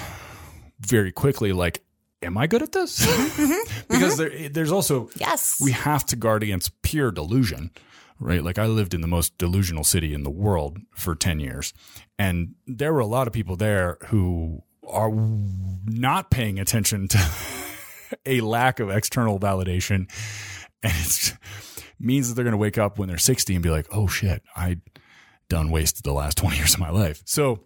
[0.82, 1.82] very quickly, like,
[2.22, 3.06] am I good at this?
[3.06, 3.44] Mm-hmm.
[3.44, 3.82] Mm-hmm.
[3.90, 4.38] because mm-hmm.
[4.42, 5.60] there, there's also Yes.
[5.62, 7.72] we have to guard against pure delusion,
[8.20, 8.44] right?
[8.44, 11.74] Like I lived in the most delusional city in the world for 10 years.
[12.18, 15.12] And there were a lot of people there who are
[15.86, 17.30] not paying attention to
[18.26, 20.10] a lack of external validation.
[20.84, 21.38] And it
[22.00, 24.44] means that they're going to wake up when they're 60 and be like, oh shit,
[24.56, 24.78] I
[25.48, 27.22] done wasted the last 20 years of my life.
[27.26, 27.64] So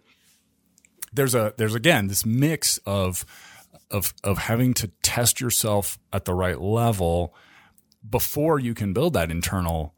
[1.12, 3.24] there's a, there's again, this mix of,
[3.90, 7.34] of, of having to test yourself at the right level
[8.08, 9.94] before you can build that internal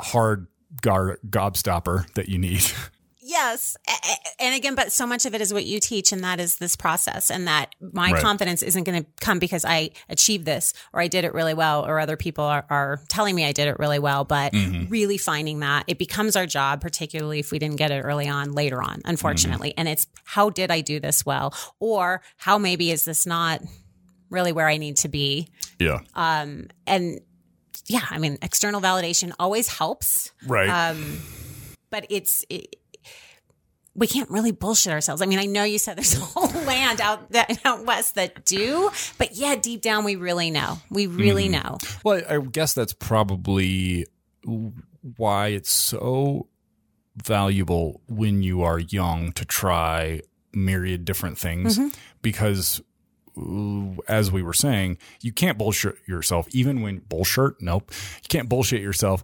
[0.00, 0.46] hard
[0.82, 2.64] gar- gobstopper that you need.
[3.20, 3.76] Yes.
[4.40, 6.76] And again, but so much of it is what you teach, and that is this
[6.76, 8.22] process, and that my Right.
[8.22, 11.84] confidence isn't going to come because I achieved this or I did it really well,
[11.84, 14.24] or other people are, are telling me I did it really well.
[14.24, 14.54] But
[14.88, 18.52] really finding that it becomes our job, particularly if we didn't get it early on,
[18.52, 19.74] later on, unfortunately.
[19.76, 21.52] And it's how did I do this well?
[21.80, 23.60] Or how maybe is this not
[24.30, 25.48] really where I need to be?
[25.78, 25.98] yeah.
[26.14, 27.20] Um, and
[27.86, 30.68] yeah, I mean, external validation always helps right.
[30.68, 31.20] um,
[31.90, 32.76] but it's it,
[33.94, 35.20] we can't really bullshit ourselves.
[35.22, 38.44] I mean, I know you said there's a whole land out that out west that
[38.44, 40.78] do, but yeah, deep down we really know.
[40.90, 41.78] We really know.
[42.04, 44.06] Well, I guess that's probably
[45.16, 46.46] why it's so
[47.16, 50.22] valuable when you are young to try
[50.52, 51.78] myriad different things
[52.22, 52.82] because uh,
[54.08, 57.60] as we were saying, you can't bullshit yourself even when bullshit.
[57.60, 57.90] Nope.
[58.22, 59.22] You can't bullshit yourself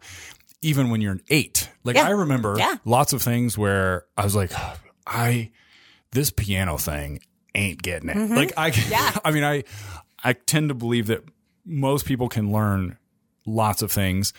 [0.62, 1.68] even when you're an eight.
[1.84, 2.06] Like Yeah.
[2.06, 2.76] I remember Yeah.
[2.84, 4.52] lots of things where I was like,
[5.06, 5.50] I,
[6.12, 7.20] this piano thing
[7.54, 8.16] ain't getting it.
[8.30, 8.90] Like I, Mm-hmm.
[8.92, 9.16] Yeah.
[9.24, 9.64] I mean, I,
[10.22, 11.22] I tend to believe that
[11.66, 12.96] most people can learn
[13.46, 14.32] lots of things,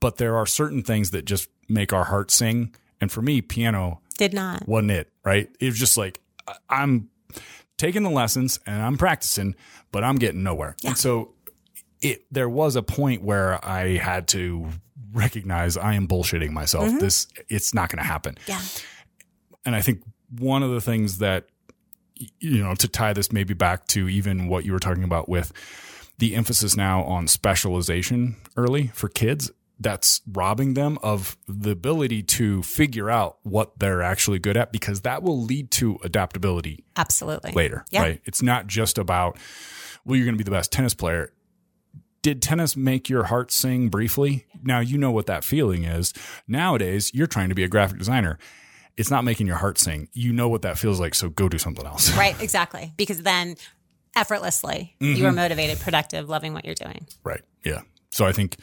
[0.00, 2.74] but there are certain things that just make our heart sing.
[3.00, 4.68] And for me, piano Did not.
[4.68, 5.48] wasn't it, right?
[5.60, 6.20] It was just like
[6.68, 7.08] I'm
[7.82, 9.56] taking the lessons and I'm practicing,
[9.90, 10.76] but I'm getting nowhere.
[10.84, 11.34] And so
[12.00, 14.68] it there was a point where I had to
[15.12, 16.84] recognize I am bullshitting myself.
[16.84, 16.98] Mm-hmm.
[16.98, 18.38] This it's not going to happen.
[18.46, 18.60] Yeah.
[19.64, 20.04] And I think
[20.38, 21.46] one of the things that
[22.38, 25.52] you know to tie this maybe back to even what you were talking about with
[26.18, 29.50] the emphasis now on specialization early for kids
[29.80, 35.00] that's robbing them of the ability to figure out what they're actually good at because
[35.00, 37.52] that will lead to adaptability Absolutely.
[37.52, 38.02] later, Yeah.
[38.02, 38.20] right?
[38.24, 39.36] It's not just about,
[40.04, 41.32] well, you're going to be the best tennis player.
[42.22, 44.46] Did tennis make your heart sing briefly?
[44.62, 46.12] Now you know what that feeling is.
[46.46, 48.38] Nowadays, you're trying to be a graphic designer.
[48.96, 50.08] It's not making your heart sing.
[50.12, 52.16] You know what that feels like, so go do something else.
[52.16, 52.40] Right.
[52.40, 52.92] Exactly.
[52.96, 53.56] Because then
[54.14, 55.26] effortlessly you mm-hmm.
[55.26, 57.06] are motivated, productive, loving what you're doing.
[57.24, 57.40] right.
[57.64, 57.80] Yeah.
[58.10, 58.56] So I think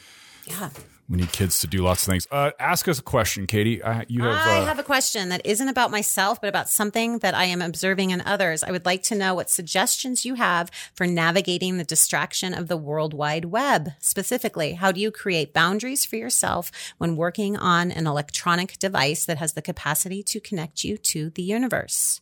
[0.46, 0.70] Yeah.
[1.10, 2.28] We need kids to do lots of things.
[2.30, 3.82] Uh, ask us a question, Katie.
[3.82, 4.46] I, you have.
[4.46, 7.60] I uh, have a question that isn't about myself, but about something that I am
[7.60, 8.62] observing in others.
[8.62, 12.76] I would like to know what suggestions you have for navigating the distraction of the
[12.76, 13.90] World Wide Web.
[13.98, 19.38] Specifically, how do you create boundaries for yourself when working on an electronic device that
[19.38, 22.20] has the capacity to connect you to the universe?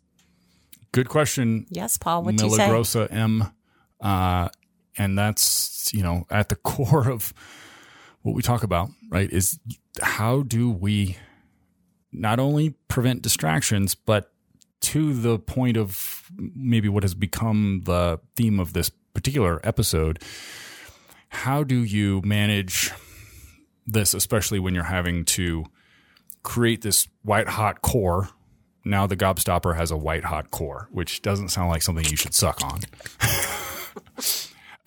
[0.93, 1.67] good question.
[1.71, 2.69] Yes, Paul, what do you say?
[2.69, 3.45] Milagrosa M.
[4.01, 4.49] Uh,
[4.97, 7.33] and that's, you know, at the core of
[8.23, 9.31] what we talk about, right?
[9.31, 9.59] Is
[10.03, 11.17] how do we
[12.13, 14.33] not only prevent distractions, but
[14.81, 20.23] to the point of maybe what has become the theme of this particular episode,
[21.31, 22.93] how do you manage
[23.87, 25.65] this, especially when you're having to
[26.43, 28.29] create this white hot core?
[28.85, 32.35] Now the gobstopper has a white hot core, which doesn't sound like something you should
[32.35, 32.81] suck on.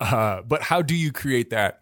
[0.00, 1.80] uh, but how do you create that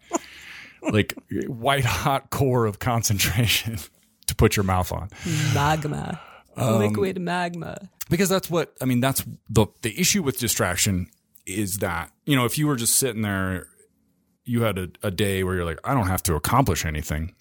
[0.81, 1.13] like
[1.47, 3.77] white hot core of concentration
[4.27, 5.09] to put your mouth on?
[5.53, 6.19] Magma.
[6.57, 7.89] Um, Liquid magma.
[8.09, 8.99] because that's what I mean.
[8.99, 11.07] That's the the issue with distraction
[11.45, 13.67] is that you know if you were just sitting there,
[14.43, 17.33] you had a, a day where you're like, I don't have to accomplish anything.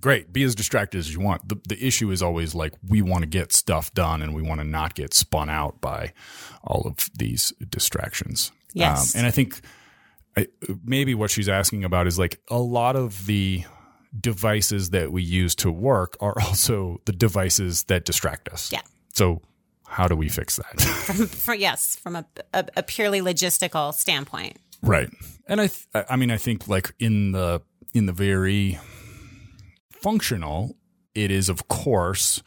[0.00, 0.32] great.
[0.32, 1.48] Be as distracted as you want.
[1.48, 4.60] The, the issue is always like we want to get stuff done and we want
[4.60, 6.12] to not get spun out by
[6.62, 8.52] all of these distractions.
[8.72, 9.14] Yes.
[9.14, 9.60] Um, and I think
[10.36, 10.46] I,
[10.84, 13.64] maybe what she's asking about is like a lot of the
[14.20, 18.72] devices that we use to work are also the devices that distract us.
[18.72, 18.80] Yeah.
[19.12, 19.42] So
[19.86, 20.80] how do we fix that?
[21.30, 24.58] For, yes, from a, a, a purely logistical standpoint.
[24.82, 25.08] right.
[25.46, 27.60] And I, th- I mean, I think like in the
[27.92, 28.78] in the very
[29.90, 30.74] functional,
[31.14, 32.42] it is of course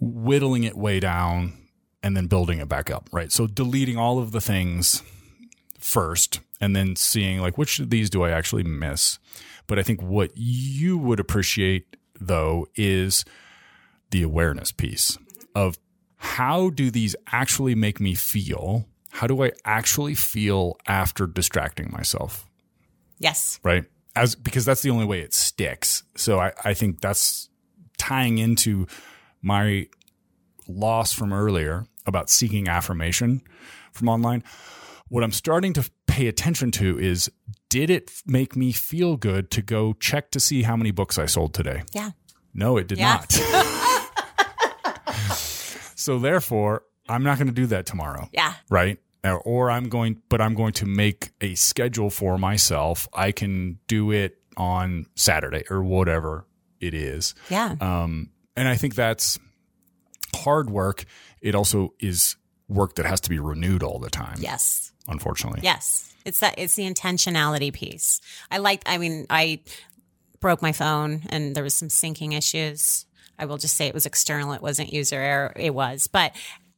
[0.00, 1.54] whittling it way down
[2.02, 3.08] and then building it back up.
[3.12, 3.32] Right.
[3.32, 5.02] So deleting all of the things
[5.80, 9.18] first and then seeing like which of these do I actually miss.
[9.66, 13.24] But I think what you would appreciate though is
[14.10, 15.18] the awareness piece
[15.54, 15.78] of
[16.16, 18.86] how do these actually make me feel?
[19.10, 22.48] How do I actually feel after distracting myself?
[23.18, 23.60] Yes.
[23.62, 23.84] Right.
[24.16, 26.02] As because that's the only way it sticks.
[26.16, 27.48] So I, I think that's
[27.98, 28.86] tying into
[29.42, 29.86] my
[30.66, 33.42] loss from earlier about seeking affirmation
[33.92, 34.42] from online.
[35.08, 37.30] What I'm starting to pay attention to is
[37.68, 41.26] did it make me feel good to go check to see how many books I
[41.26, 41.82] sold today?
[41.92, 42.10] Yeah.
[42.54, 43.24] No, it did Yeah.
[43.30, 43.32] not.
[45.94, 48.54] so therefore, I'm not going to do that tomorrow, Yeah.
[48.70, 48.98] right?
[49.24, 53.08] Or, or I'm going, but I'm going to make a schedule for myself.
[53.12, 56.46] I can do it on Saturday or whatever
[56.80, 57.34] it is.
[57.50, 57.74] Yeah.
[57.80, 59.38] Um, and I think that's
[60.34, 61.04] hard work.
[61.40, 62.36] It also is
[62.68, 64.36] work that has to be renewed all the time.
[64.40, 64.92] yes.
[65.08, 65.60] Unfortunately.
[65.62, 66.12] Yes.
[66.24, 68.20] It's that it's the intentionality piece.
[68.50, 69.60] I like I mean, I
[70.40, 73.06] broke my phone and there was some syncing issues.
[73.38, 74.52] I will just say it was external.
[74.52, 75.52] It wasn't user error.
[75.56, 76.32] It was, but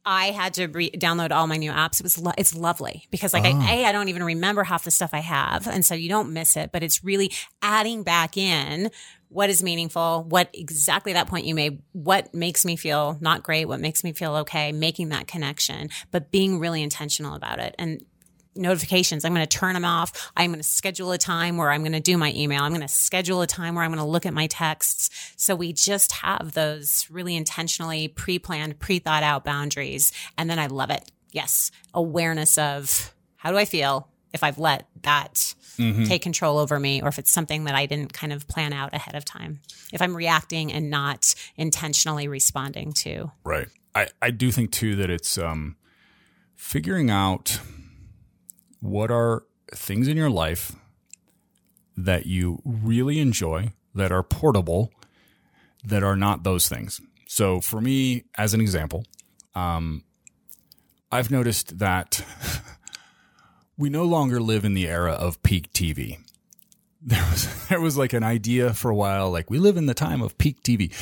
[0.05, 1.99] I had to re- download all my new apps.
[1.99, 3.69] It was lo- it's lovely because like I, ah.
[3.69, 6.57] a I don't even remember half the stuff I have, and so you don't miss
[6.57, 6.71] it.
[6.71, 8.89] But it's really adding back in
[9.29, 13.65] what is meaningful, what exactly that point you made, what makes me feel not great,
[13.65, 18.03] what makes me feel okay, making that connection, but being really intentional about it and
[18.55, 19.25] notifications.
[19.25, 20.31] I'm going to turn them off.
[20.35, 22.63] I'm going to schedule a time where I'm going to do my email.
[22.63, 25.09] I'm going to schedule a time where I'm going to look at my texts.
[25.37, 30.11] So we just have those really intentionally pre planned, pre thought out boundaries.
[30.37, 31.09] And then I love it.
[31.31, 31.71] Yes.
[31.93, 35.55] Awareness of how do I feel if I've let that
[36.05, 38.93] take control over me or if it's something that I didn't kind of plan out
[38.93, 39.61] ahead of time.
[39.91, 43.31] If I'm reacting and not intentionally responding to.
[43.43, 43.67] Right.
[43.95, 45.75] I, I do think too that it's um,
[46.55, 47.59] figuring out
[48.81, 50.75] what are things in your life
[51.95, 54.91] that you really enjoy that are portable
[55.83, 57.01] that are not those things.
[57.27, 59.05] So for me, as an example,
[59.55, 60.03] um,
[61.11, 62.23] I've noticed that
[63.77, 66.17] we no longer live in the era of peak TV.
[67.03, 69.95] There was there was like an idea for a while, like we live in the
[69.95, 70.93] time of peak TV.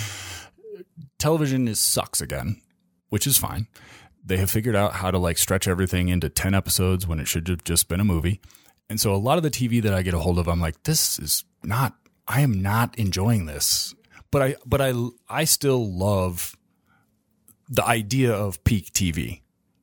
[1.17, 2.61] Television is sucks again,
[3.09, 3.67] which is fine.
[4.23, 7.47] They have figured out how to like stretch everything into 10 episodes when it should
[7.47, 8.41] have just been a movie.
[8.89, 10.83] And so a lot of the TV that I get a hold of, I'm like,
[10.83, 11.95] this is not,
[12.27, 13.93] I am not enjoying this.
[14.31, 14.93] But I, but I,
[15.27, 16.55] I still love
[17.69, 19.41] the idea of peak TV.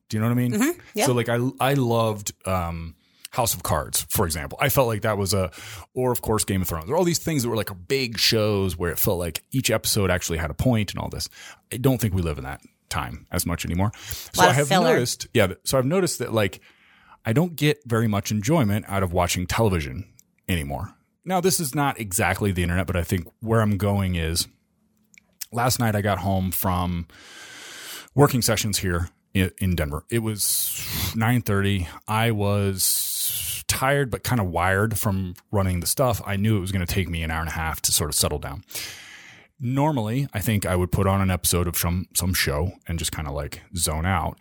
[0.09, 0.75] Do you know what I mean?
[0.93, 1.05] yeah.
[1.05, 2.95] So like I, I loved, um,
[3.31, 4.57] House of Cards, for example.
[4.61, 5.51] I felt like that was a,
[5.93, 6.85] or of course Game of Thrones.
[6.85, 9.69] There are all these things that were like big shows where it felt like each
[9.69, 11.29] episode actually had a point and all this.
[11.71, 13.91] I don't think we live in that time as much anymore.
[14.33, 14.93] So I have filler.
[14.93, 15.53] noticed, yeah.
[15.63, 16.59] So I've noticed that like
[17.25, 20.05] I don't get very much enjoyment out of watching television
[20.47, 20.93] anymore.
[21.25, 24.47] Now this is not exactly the internet, but I think where I'm going is
[25.51, 27.07] last night I got home from
[28.15, 30.03] working sessions here in Denver.
[30.09, 30.81] It was
[31.15, 31.87] 9:30.
[32.07, 36.21] I was tired but kind of wired from running the stuff.
[36.25, 38.09] I knew it was going to take me an hour and a half to sort
[38.09, 38.63] of settle down.
[39.59, 43.11] Normally, I think I would put on an episode of some some show and just
[43.11, 44.37] kind of like zone out.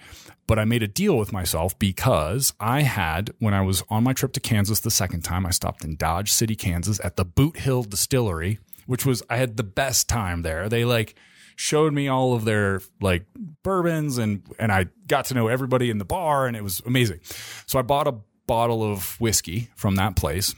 [0.47, 4.13] But I made a deal with myself because I had when I was on my
[4.13, 7.59] trip to Kansas the second time, I stopped in Dodge City, Kansas at the Boot
[7.59, 10.69] Hill Distillery, which was I had the best time there.
[10.69, 11.15] They like
[11.57, 13.25] showed me all of their like
[13.63, 17.21] bourbons and and I got to know everybody in the bar and it was amazing.
[17.67, 20.55] So I bought a bottle of whiskey from that place.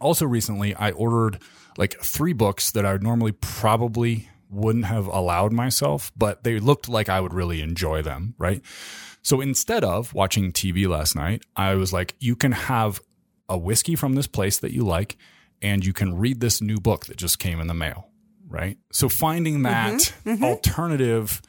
[0.00, 1.42] Also recently I ordered
[1.76, 6.88] like three books that I would normally probably wouldn't have allowed myself, but they looked
[6.88, 8.62] like I would really enjoy them, right?
[9.22, 13.00] So instead of watching TV last night, I was like you can have
[13.48, 15.16] a whiskey from this place that you like
[15.62, 18.10] and you can read this new book that just came in the mail
[18.50, 18.76] right?
[18.92, 20.44] So finding mm-hmm, that mm-hmm.
[20.44, 21.40] alternative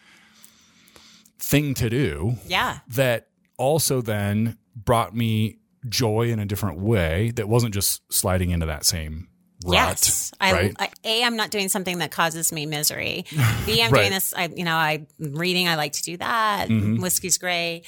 [1.39, 2.79] thing to do Yeah.
[2.89, 5.57] that also then brought me
[5.89, 9.27] joy in a different way that wasn't just sliding into that same
[9.65, 9.73] rut.
[9.73, 10.75] Yes, I, right?
[10.79, 13.25] I, a I'm not doing something that causes me misery.
[13.65, 13.99] B I'm Right.
[14.01, 14.33] doing this.
[14.35, 15.67] I you know I reading.
[15.67, 16.67] I like to do that.
[16.69, 17.01] Mm-hmm.
[17.01, 17.83] Whiskey's great.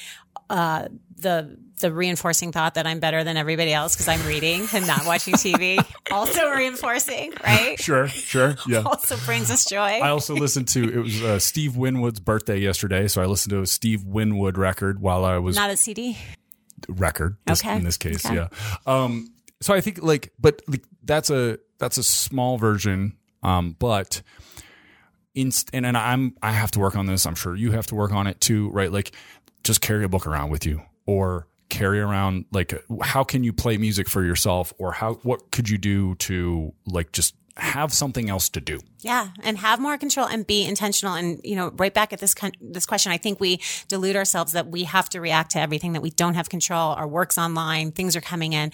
[0.49, 4.85] Uh, the the reinforcing thought that I'm better than everybody else because I'm reading and
[4.87, 7.79] not watching TV also reinforcing, right?
[7.79, 8.81] sure, sure, yeah.
[8.85, 9.79] Also brings us joy.
[9.79, 13.61] I also listened to it was uh, Steve Winwood's birthday yesterday, so I listened to
[13.61, 16.17] a Steve Winwood record while I was not a CD.
[16.87, 17.75] record this, Okay.
[17.77, 18.35] in this case Okay.
[18.35, 18.47] yeah
[18.85, 19.29] um
[19.63, 24.21] so i think like but like, that's a that's a small version um but
[25.35, 27.95] inst- and, and i'm i have to work on this i'm sure you have to
[27.95, 29.15] work on it too right like
[29.63, 33.77] just carry a book around with you or carry around like how can you play
[33.77, 38.49] music for yourself or how what could you do to like just have something else
[38.49, 41.13] to do Yeah, and have more control and be intentional.
[41.13, 44.53] And you know, right back at this con- this question, I think we delude ourselves
[44.53, 46.93] that we have to react to everything that we don't have control.
[46.93, 48.71] Our work's online, things are coming in.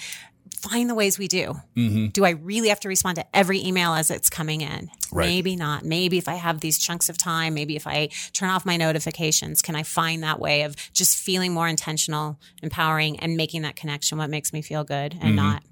[0.62, 1.56] Find the ways we do.
[1.76, 2.08] Mm-hmm.
[2.08, 4.90] Do I really have to respond to every email as it's coming in?
[5.12, 5.26] Right.
[5.28, 5.86] Maybe not.
[5.86, 9.62] Maybe if I have these chunks of time, maybe if I turn off my notifications,
[9.62, 14.18] can I find that way of just feeling more intentional, empowering, and making that connection?
[14.18, 15.26] What makes me feel good Mm-hmm.
[15.26, 15.64] and not?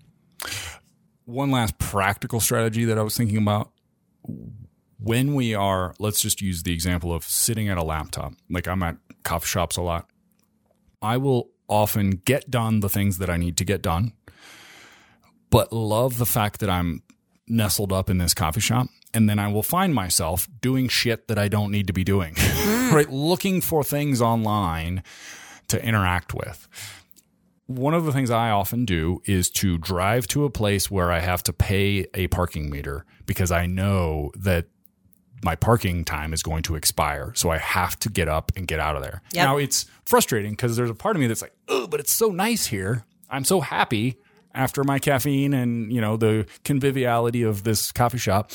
[1.26, 3.72] one last practical strategy that I was thinking about
[5.00, 8.34] when we are, let's just use the example of sitting at a laptop.
[8.50, 10.10] Like I'm at coffee shops a lot.
[11.02, 14.14] I will often get done the things that I need to get done,
[15.50, 17.04] but love the fact that I'm
[17.48, 18.88] nestled up in this coffee shop.
[19.14, 22.36] And then I will find myself doing shit that I don't need to be doing,
[22.92, 23.10] right?
[23.10, 25.02] Looking for things online
[25.70, 26.68] to interact with
[27.68, 31.20] one of the things I often do is to drive to a place where I
[31.20, 34.68] have to pay a parking meter because I know that
[35.44, 37.34] my parking time is going to expire.
[37.36, 39.22] So I have to get up and get out of there.
[39.34, 39.46] Yep.
[39.46, 42.30] Now it's frustrating because there's a part of me that's like, oh, but it's so
[42.30, 43.06] nice here.
[43.30, 44.18] I'm so happy
[44.58, 48.52] after my caffeine and, you know, the conviviality of this coffee shop.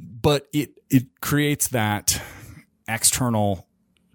[0.00, 2.20] But it it creates that
[2.88, 3.66] external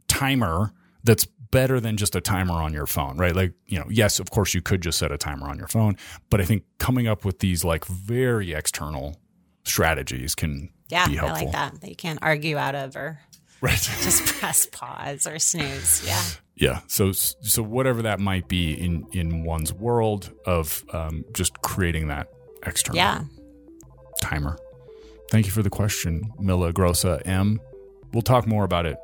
[0.08, 3.36] timer that's better than just a timer on your phone, right?
[3.36, 5.98] Like, you know, yes, of course you could just set a timer on your phone,
[6.32, 9.18] but I think coming up with these like very external
[9.64, 11.46] strategies can Yeah, be I helpful.
[11.46, 11.82] like that.
[11.82, 13.20] That you can't argue out of or
[13.64, 13.78] Right.
[14.04, 16.04] just press pause or snooze.
[16.06, 16.22] Yeah.
[16.56, 16.80] yeah.
[16.88, 22.28] So so whatever that might be in in one's world of um, just creating that
[22.66, 23.22] external Yeah.
[24.22, 24.58] timer.
[25.32, 27.62] Thank you for the question, Mila Grossa M.
[28.14, 28.98] We'll talk more about it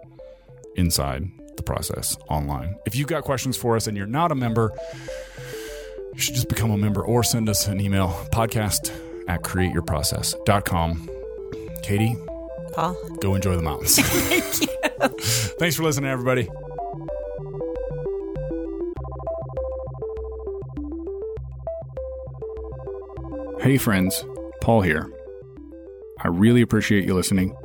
[0.76, 1.24] inside
[1.56, 2.76] the process online.
[2.86, 4.72] If you've got questions for us and you're not a member,
[6.14, 8.92] you should just become a member or send us an email podcast
[9.30, 11.10] at createyourprocess.com.
[11.82, 12.16] Katie,
[12.74, 12.96] Paul.
[13.22, 13.96] go enjoy the mountains.
[14.00, 14.68] Thank you.
[15.60, 16.50] Thanks for listening, everybody.
[23.62, 24.26] Hey, friends.
[24.62, 25.12] Paul here.
[26.22, 27.56] I really appreciate you listening.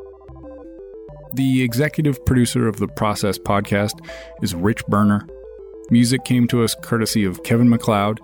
[1.35, 3.99] The executive producer of the Process podcast
[4.43, 5.27] is Rich Berner.
[5.91, 8.21] Music came to us courtesy of Kevin MacLeod